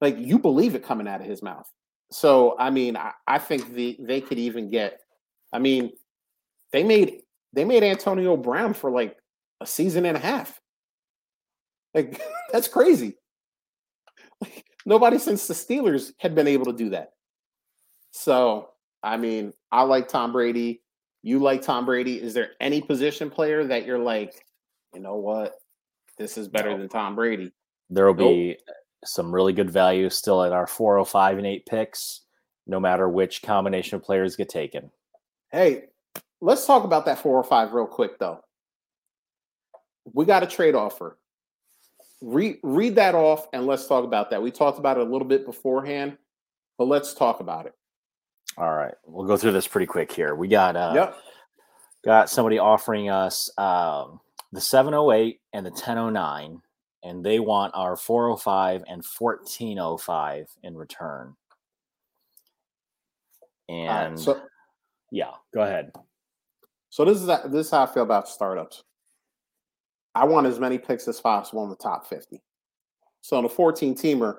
[0.01, 1.69] like you believe it coming out of his mouth.
[2.11, 4.99] So, I mean, I, I think the they could even get,
[5.51, 5.91] I mean,
[6.71, 7.21] they made
[7.53, 9.17] they made Antonio Brown for like
[9.61, 10.59] a season and a half.
[11.93, 12.21] Like
[12.51, 13.17] that's crazy.
[14.41, 17.09] Like, Nobody since the Steelers had been able to do that.
[18.11, 18.69] So,
[19.03, 20.81] I mean, I like Tom Brady.
[21.23, 22.21] You like Tom Brady.
[22.21, 24.45] Is there any position player that you're like,
[24.93, 25.55] you know what?
[26.17, 26.77] this is better no.
[26.79, 27.51] than Tom Brady.
[27.89, 28.29] There will nope.
[28.29, 28.57] be
[29.05, 32.21] some really good value still at our 405 and 8 picks,
[32.65, 34.91] no matter which combination of players get taken.
[35.51, 35.85] Hey,
[36.41, 38.41] let's talk about that 405 real quick, though.
[40.13, 41.17] We got a trade offer.
[42.21, 44.41] Read, read that off and let's talk about that.
[44.41, 46.17] We talked about it a little bit beforehand,
[46.77, 47.73] but let's talk about it.
[48.57, 48.95] All right.
[49.05, 50.33] We'll go through this pretty quick here.
[50.33, 51.17] We got uh yep.
[52.03, 54.19] got somebody offering us um,
[54.51, 56.61] the 708 and the 1009
[57.03, 61.35] and they want our 405 and 1405 in return.
[63.69, 64.41] And right, so,
[65.11, 65.91] yeah, go ahead.
[66.89, 68.83] So this is this is how I feel about startups.
[70.15, 72.41] I want as many picks as possible in the top 50.
[73.21, 74.37] So in a 14 teamer,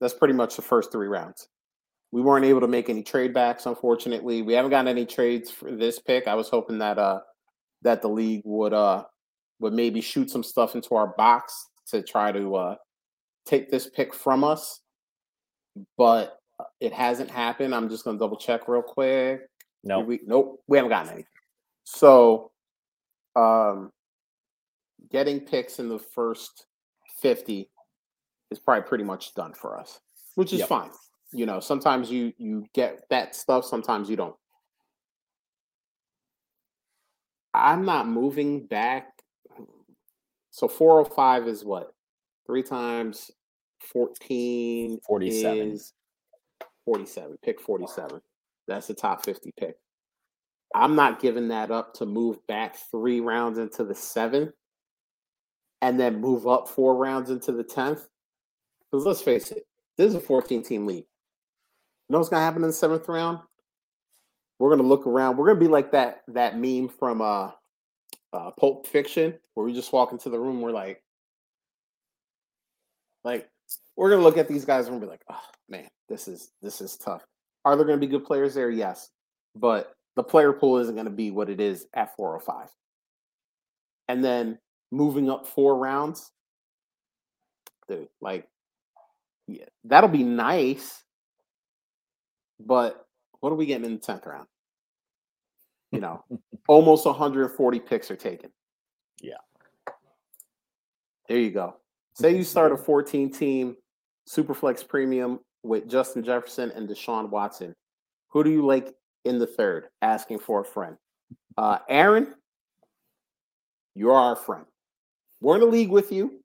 [0.00, 1.48] that's pretty much the first three rounds.
[2.12, 4.42] We weren't able to make any trade backs, unfortunately.
[4.42, 6.26] We haven't gotten any trades for this pick.
[6.26, 7.20] I was hoping that uh
[7.82, 9.04] that the league would uh
[9.58, 12.74] would maybe shoot some stuff into our box to try to uh,
[13.46, 14.80] take this pick from us,
[15.96, 17.74] but uh, it hasn't happened.
[17.74, 19.42] I'm just going to double check real quick.
[19.82, 21.26] No, we, nope, we haven't gotten anything.
[21.84, 22.50] So,
[23.34, 23.90] um,
[25.10, 26.66] getting picks in the first
[27.20, 27.68] 50
[28.50, 30.00] is probably pretty much done for us,
[30.34, 30.68] which is yep.
[30.68, 30.90] fine.
[31.32, 34.34] You know, sometimes you you get that stuff, sometimes you don't.
[37.54, 39.19] I'm not moving back
[40.50, 41.94] so 405 is what?
[42.46, 43.30] Three times
[43.92, 45.72] 14 47.
[45.72, 45.92] is
[46.84, 47.38] 47.
[47.42, 48.20] Pick 47.
[48.66, 49.76] That's the top 50 pick.
[50.74, 54.52] I'm not giving that up to move back three rounds into the seventh
[55.82, 58.06] and then move up four rounds into the 10th.
[58.90, 59.64] Because let's face it,
[59.96, 61.06] this is a 14 team league.
[62.08, 63.38] You know what's gonna happen in the seventh round?
[64.58, 65.36] We're gonna look around.
[65.36, 67.50] We're gonna be like that that meme from uh
[68.32, 71.02] uh, Pulp Fiction, where we just walk into the room, we're like,
[73.24, 73.48] like
[73.96, 76.96] we're gonna look at these guys and be like, oh man, this is this is
[76.96, 77.24] tough.
[77.64, 78.70] Are there gonna be good players there?
[78.70, 79.10] Yes,
[79.54, 82.68] but the player pool isn't gonna be what it is at 405.
[84.08, 84.58] And then
[84.90, 86.32] moving up four rounds,
[87.88, 88.48] dude, like,
[89.46, 91.04] yeah, that'll be nice.
[92.58, 93.06] But
[93.40, 94.46] what are we getting in the tenth round?
[95.92, 96.24] You know,
[96.68, 98.50] almost 140 picks are taken.
[99.20, 99.34] Yeah.
[101.28, 101.76] There you go.
[102.14, 103.76] Say you start a 14 team
[104.28, 107.74] Superflex premium with Justin Jefferson and Deshaun Watson.
[108.28, 108.94] Who do you like
[109.24, 109.88] in the third?
[110.02, 110.96] Asking for a friend.
[111.58, 112.34] Uh, Aaron,
[113.94, 114.64] you're our friend.
[115.40, 116.42] We're in a league with you.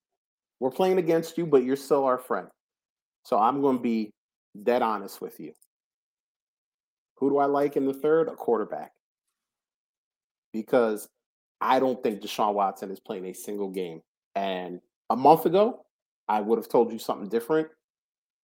[0.59, 2.47] We're playing against you, but you're still our friend.
[3.23, 4.13] So I'm going to be
[4.63, 5.53] dead honest with you.
[7.17, 8.27] Who do I like in the third?
[8.27, 8.91] A quarterback
[10.56, 11.10] because
[11.60, 14.02] I don't think Deshaun Watson is playing a single game.
[14.36, 14.80] And
[15.10, 15.86] a month ago,
[16.27, 17.68] I would have told you something different.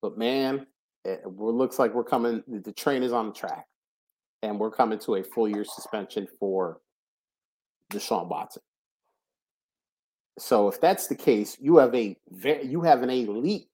[0.01, 0.67] But man,
[1.05, 2.43] it looks like we're coming.
[2.47, 3.65] The train is on the track,
[4.43, 6.81] and we're coming to a full year suspension for
[7.91, 8.61] Deshaun Watson.
[10.37, 12.17] So if that's the case, you have a
[12.63, 13.67] you have an elite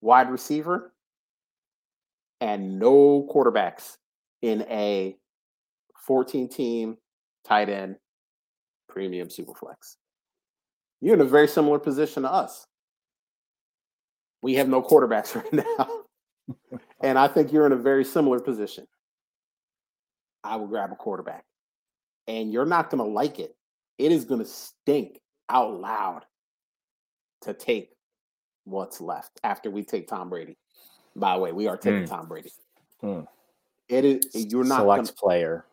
[0.00, 0.92] wide receiver
[2.40, 3.96] and no quarterbacks
[4.42, 5.16] in a
[6.06, 6.98] 14 team
[7.46, 7.96] tight end,
[8.88, 9.96] premium superflex.
[11.00, 12.66] You're in a very similar position to us.
[14.42, 16.04] We have no quarterbacks right now.
[17.00, 18.86] and I think you're in a very similar position.
[20.42, 21.44] I will grab a quarterback.
[22.26, 23.54] And you're not going to like it.
[23.98, 26.22] It is going to stink out loud
[27.42, 27.90] to take
[28.64, 30.56] what's left after we take Tom Brady.
[31.14, 32.08] By the way, we are taking mm.
[32.08, 32.50] Tom Brady.
[33.02, 33.26] Mm.
[33.88, 35.66] It is you're not select gonna, player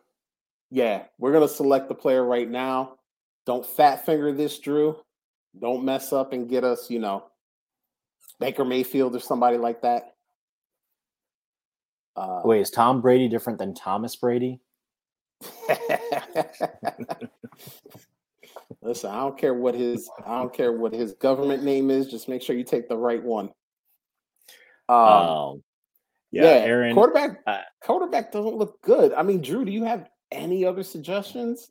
[0.72, 2.94] yeah, we're gonna select the player right now.
[3.44, 4.96] Don't fat finger this, Drew.
[5.60, 7.24] Don't mess up and get us, you know,
[8.40, 10.14] Baker Mayfield or somebody like that.
[12.16, 14.60] Uh, Wait, is Tom Brady different than Thomas Brady?
[18.80, 22.06] Listen, I don't care what his I don't care what his government name is.
[22.06, 23.50] Just make sure you take the right one.
[24.88, 25.62] Um, um
[26.30, 27.40] yeah, yeah, Aaron, quarterback.
[27.46, 29.12] Uh, quarterback doesn't look good.
[29.12, 31.70] I mean, Drew, do you have any other suggestions?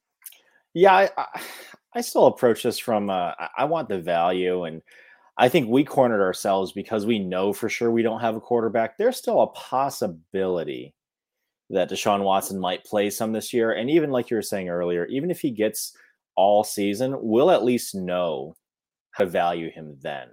[0.74, 1.42] Yeah, I, I,
[1.94, 4.82] I still approach this from uh, I want the value, and
[5.38, 8.98] I think we cornered ourselves because we know for sure we don't have a quarterback.
[8.98, 10.94] There's still a possibility
[11.70, 15.06] that Deshaun Watson might play some this year, and even like you were saying earlier,
[15.08, 15.98] even if he gets
[16.38, 18.56] all season, we'll at least know
[19.12, 20.30] how to value him then.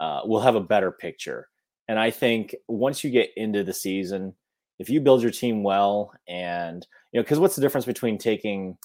[0.00, 1.48] Uh, we'll have a better picture.
[1.88, 4.34] And I think once you get into the season,
[4.82, 8.76] if you build your team well and you know because what's the difference between taking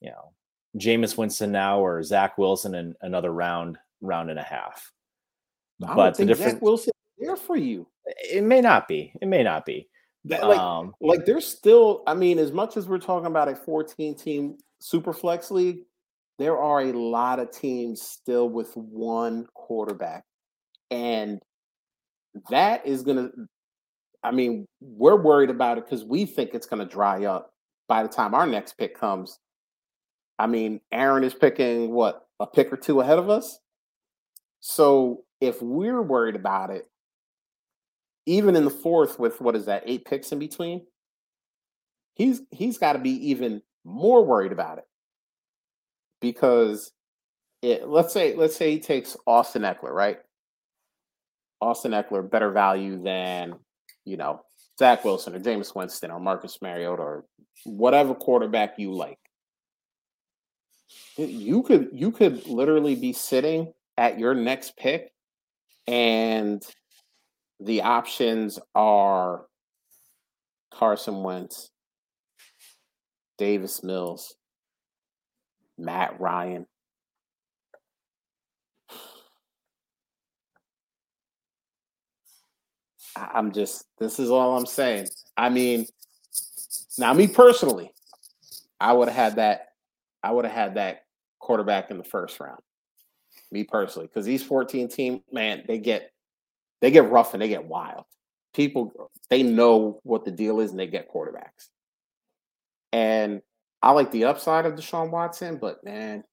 [0.00, 0.32] you know
[0.78, 4.92] Jameis Winston now or Zach Wilson in another round, round and a half.
[5.86, 7.86] I but the difference Zach Wilson there for you.
[8.06, 9.12] It may not be.
[9.20, 9.88] It may not be.
[10.24, 12.02] That, like, um, like there's still.
[12.06, 15.80] I mean, as much as we're talking about a 14 team super flex league,
[16.38, 20.24] there are a lot of teams still with one quarterback,
[20.90, 21.42] and
[22.50, 23.30] that is gonna.
[24.22, 27.52] I mean, we're worried about it because we think it's going to dry up
[27.88, 29.38] by the time our next pick comes.
[30.38, 33.58] I mean, Aaron is picking what a pick or two ahead of us.
[34.60, 36.88] So if we're worried about it,
[38.26, 40.86] even in the fourth with what is that, eight picks in between,
[42.14, 44.84] he's he's got to be even more worried about it.
[46.20, 46.92] Because
[47.60, 50.18] it, let's say let's say he takes Austin Ekeler, right?
[51.60, 53.54] Austin Ekeler better value than,
[54.04, 54.42] you know,
[54.78, 57.24] Zach Wilson or Jameis Winston or Marcus Mariota or
[57.64, 59.18] whatever quarterback you like.
[61.16, 65.12] You could you could literally be sitting at your next pick
[65.86, 66.62] and
[67.60, 69.46] the options are
[70.72, 71.70] Carson Wentz,
[73.38, 74.34] Davis Mills,
[75.78, 76.66] Matt Ryan.
[83.16, 85.08] I'm just, this is all I'm saying.
[85.36, 85.86] I mean,
[86.98, 87.92] now me personally,
[88.80, 89.68] I would have had that,
[90.22, 91.04] I would have had that
[91.38, 92.60] quarterback in the first round
[93.52, 96.10] me personally, because these 14 team, man, they get
[96.80, 98.04] they get rough and they get wild.
[98.54, 101.68] People they know what the deal is and they get quarterbacks.
[102.92, 103.42] And
[103.82, 106.24] I like the upside of Deshaun Watson, but man,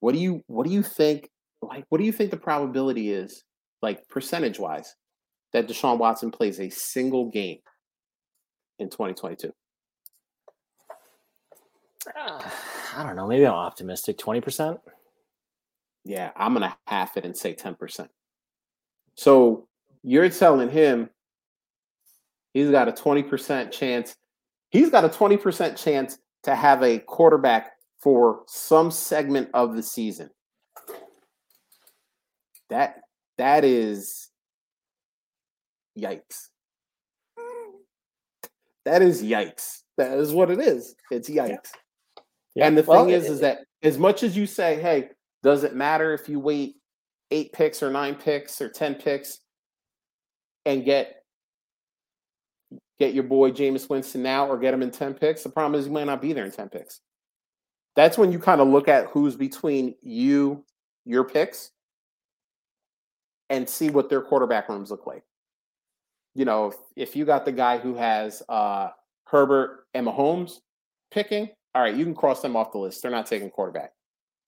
[0.00, 1.30] what do you what do you think?
[1.62, 3.44] Like, what do you think the probability is,
[3.82, 4.94] like percentage wise,
[5.52, 7.58] that Deshaun Watson plays a single game
[8.78, 9.52] in 2022?
[12.16, 12.42] Uh,
[12.96, 13.26] I don't know.
[13.26, 14.18] Maybe I'm optimistic.
[14.18, 14.78] 20%?
[16.04, 18.08] Yeah, I'm gonna half it and say 10%.
[19.14, 19.68] So
[20.02, 21.10] you're telling him
[22.54, 24.16] he's got a 20% chance.
[24.70, 30.30] He's got a 20% chance to have a quarterback for some segment of the season.
[32.70, 33.00] That
[33.36, 34.29] that is
[36.00, 36.48] yikes.
[38.84, 39.82] That is yikes.
[39.96, 40.94] That is what it is.
[41.10, 41.70] It's yikes.
[42.54, 42.66] Yeah.
[42.66, 45.10] And the well, thing is, it, is that as much as you say, hey,
[45.42, 46.76] does it matter if you wait
[47.30, 49.38] eight picks or nine picks or 10 picks
[50.66, 51.16] and get
[52.98, 55.42] get your boy Jameis Winston now or get him in 10 picks?
[55.42, 57.00] The problem is he might not be there in 10 picks.
[57.96, 60.64] That's when you kind of look at who's between you,
[61.04, 61.70] your picks,
[63.48, 65.24] and see what their quarterback rooms look like.
[66.34, 68.90] You know, if, if you got the guy who has uh,
[69.24, 70.60] Herbert and Mahomes
[71.10, 73.02] picking, all right, you can cross them off the list.
[73.02, 73.92] They're not taking quarterback.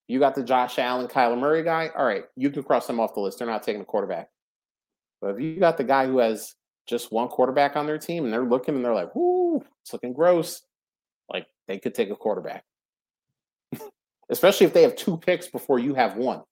[0.08, 1.90] You got the Josh Allen, Kyler Murray guy.
[1.96, 3.38] All right, you can cross them off the list.
[3.38, 4.28] They're not taking a quarterback.
[5.20, 6.54] But if you got the guy who has
[6.86, 10.12] just one quarterback on their team and they're looking and they're like, "Whoo, it's looking
[10.12, 10.62] gross,"
[11.30, 12.64] like they could take a quarterback,
[14.28, 16.42] especially if they have two picks before you have one.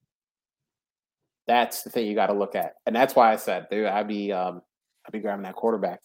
[1.47, 4.07] That's the thing you got to look at, and that's why I said, dude, I'd
[4.07, 4.63] be, um,
[5.11, 6.03] I'd be grabbing that quarterback.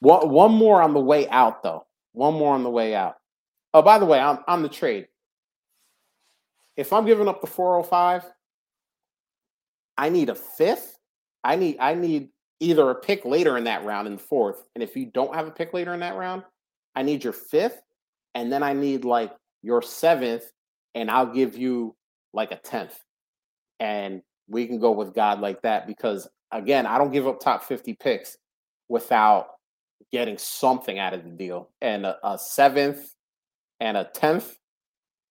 [0.00, 1.86] One, one more on the way out, though.
[2.12, 3.14] One more on the way out.
[3.72, 5.06] Oh, by the way, on, on the trade,
[6.76, 8.24] if I'm giving up the 405,
[9.96, 10.98] I need a fifth.
[11.44, 14.64] I need I need either a pick later in that round in the fourth.
[14.74, 16.42] And if you don't have a pick later in that round,
[16.96, 17.80] I need your fifth.
[18.34, 19.32] And then I need like
[19.62, 20.50] your seventh,
[20.96, 21.94] and I'll give you
[22.32, 22.98] like a tenth.
[23.78, 27.64] And we can go with God like that because again, I don't give up top
[27.64, 28.36] 50 picks
[28.88, 29.48] without
[30.12, 31.70] getting something out of the deal.
[31.80, 33.14] And a, a seventh
[33.78, 34.56] and a tenth,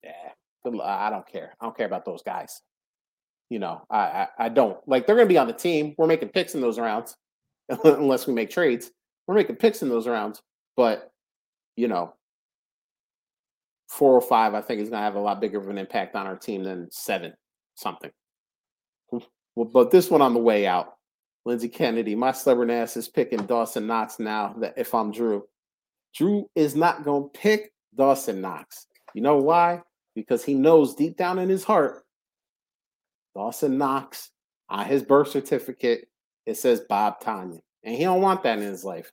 [0.02, 0.32] yeah,
[0.64, 1.54] I don't care.
[1.60, 2.62] I don't care about those guys.
[3.48, 5.94] You know, I, I, I don't like they're going to be on the team.
[5.98, 7.16] We're making picks in those rounds,
[7.84, 8.90] unless we make trades.
[9.26, 10.40] We're making picks in those rounds,
[10.76, 11.10] but
[11.76, 12.14] you know,
[13.88, 16.36] 405 I think is going to have a lot bigger of an impact on our
[16.36, 17.34] team than seven
[17.74, 18.10] something.
[19.10, 19.18] Hmm,
[19.56, 20.94] well, but this one on the way out,
[21.44, 24.54] Lindsey Kennedy, my stubborn ass is picking Dawson Knox now.
[24.58, 25.44] That if I'm Drew,
[26.14, 28.86] Drew is not to pick Dawson Knox.
[29.14, 29.82] You know why?
[30.14, 32.04] because he knows deep down in his heart,
[33.34, 34.30] Dawson Knox
[34.68, 36.08] on his birth certificate,
[36.46, 37.60] it says Bob Tanya.
[37.84, 39.10] And he don't want that in his life.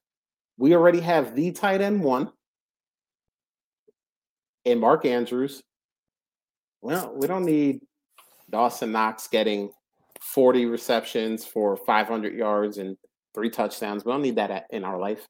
[0.58, 2.32] We already have the tight end one
[4.66, 5.64] and Mark Andrews.
[6.82, 7.82] Well, we don't need
[8.50, 9.72] Dawson Knox getting
[10.34, 12.98] 40 receptions for 500 yards and
[13.34, 14.04] three touchdowns.
[14.04, 15.26] We don't need that in our life.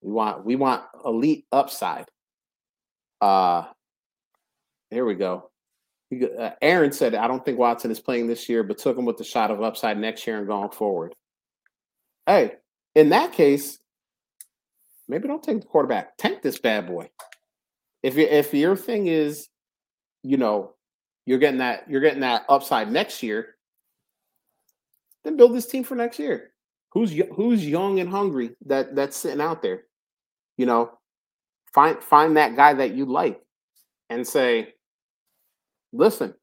[0.00, 2.06] We want we want elite upside.
[3.20, 3.64] Uh
[4.90, 5.50] Here we go.
[6.12, 9.16] Uh, Aaron said, I don't think Watson is playing this year, but took him with
[9.16, 11.14] the shot of upside next year and going forward.
[12.26, 12.52] Hey,
[12.94, 13.80] in that case,
[15.08, 16.16] maybe don't take the quarterback.
[16.16, 17.10] Tank this bad boy.
[18.04, 19.48] If you, if your thing is,
[20.22, 20.74] you know,
[21.26, 23.56] you're getting that you're getting that upside next year,
[25.24, 26.52] then build this team for next year.
[26.92, 29.84] Who's who's young and hungry that that's sitting out there?
[30.56, 30.98] You know,
[31.72, 33.40] find find that guy that you like
[34.10, 34.74] and say,
[35.92, 36.34] listen,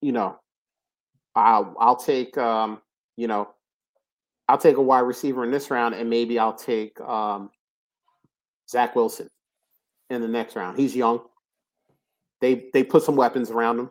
[0.00, 0.40] you know,
[1.36, 2.80] I'll I'll take um,
[3.16, 3.48] you know,
[4.48, 7.50] I'll take a wide receiver in this round, and maybe I'll take um,
[8.68, 9.28] Zach Wilson
[10.10, 10.78] in the next round.
[10.78, 11.20] He's young.
[12.40, 13.90] They they put some weapons around him.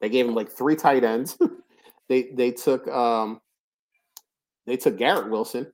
[0.00, 1.38] They gave him like three tight ends.
[2.10, 3.40] they they took um,
[4.66, 5.72] they took Garrett Wilson.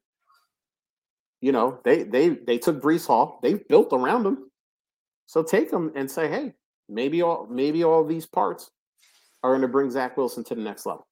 [1.40, 3.40] You know, they they they took Breece Hall.
[3.42, 4.50] They built around him.
[5.24, 6.52] So take them and say, hey,
[6.88, 8.70] maybe all maybe all these parts
[9.42, 11.08] are going to bring Zach Wilson to the next level,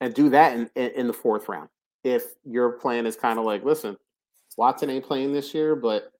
[0.00, 1.70] and do that in, in, in the fourth round.
[2.04, 3.96] If your plan is kind of like, listen,
[4.58, 6.12] Watson ain't playing this year, but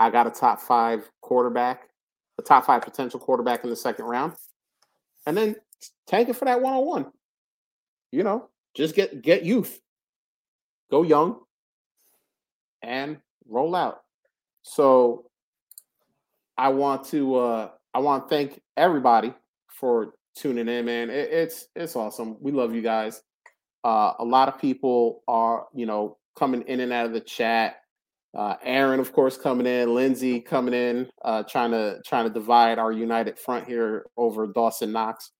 [0.00, 1.90] I got a top five quarterback,
[2.38, 4.32] a top five potential quarterback in the second round,
[5.26, 5.56] and then
[6.06, 7.06] tank it for that one on one.
[8.12, 9.80] You know, just get get youth,
[10.90, 11.40] go young,
[12.82, 13.18] and
[13.48, 14.02] roll out.
[14.62, 15.30] So
[16.56, 19.32] I want to uh I want to thank everybody
[19.68, 21.10] for tuning in, man.
[21.10, 22.36] It, it's it's awesome.
[22.40, 23.22] We love you guys.
[23.84, 27.76] Uh, a lot of people are, you know, coming in and out of the chat.
[28.36, 29.94] Uh, Aaron, of course, coming in.
[29.94, 34.92] Lindsay coming in, uh, trying to trying to divide our united front here over Dawson
[34.92, 35.32] Knox.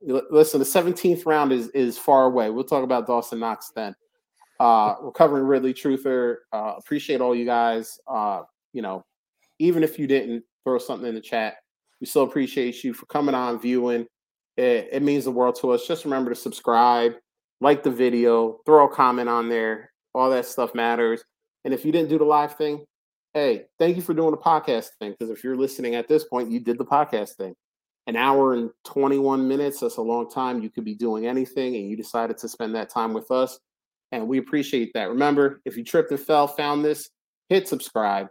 [0.00, 2.50] Listen, the 17th round is is far away.
[2.50, 3.94] We'll talk about Dawson Knox then.
[4.60, 6.36] Uh, recovering Ridley Truther.
[6.52, 7.98] Uh, appreciate all you guys.
[8.06, 8.42] Uh,
[8.72, 9.04] you know,
[9.58, 11.56] even if you didn't throw something in the chat.
[12.00, 14.06] We still appreciate you for coming on, viewing.
[14.56, 15.86] It, it means the world to us.
[15.86, 17.14] Just remember to subscribe,
[17.60, 19.92] like the video, throw a comment on there.
[20.14, 21.24] All that stuff matters.
[21.64, 22.84] And if you didn't do the live thing,
[23.34, 25.12] hey, thank you for doing the podcast thing.
[25.12, 27.54] Because if you're listening at this point, you did the podcast thing.
[28.08, 30.62] An hour and 21 minutes, that's a long time.
[30.62, 33.60] You could be doing anything, and you decided to spend that time with us.
[34.10, 35.10] And we appreciate that.
[35.10, 37.10] Remember, if you tripped and fell, found this,
[37.48, 38.28] hit subscribe.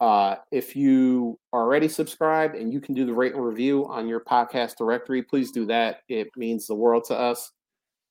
[0.00, 4.08] Uh, if you are already subscribed and you can do the rate and review on
[4.08, 6.00] your podcast directory, please do that.
[6.08, 7.52] It means the world to us.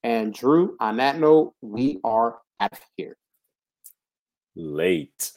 [0.03, 3.17] And Drew, on that note, we are out of here.
[4.55, 5.33] Late.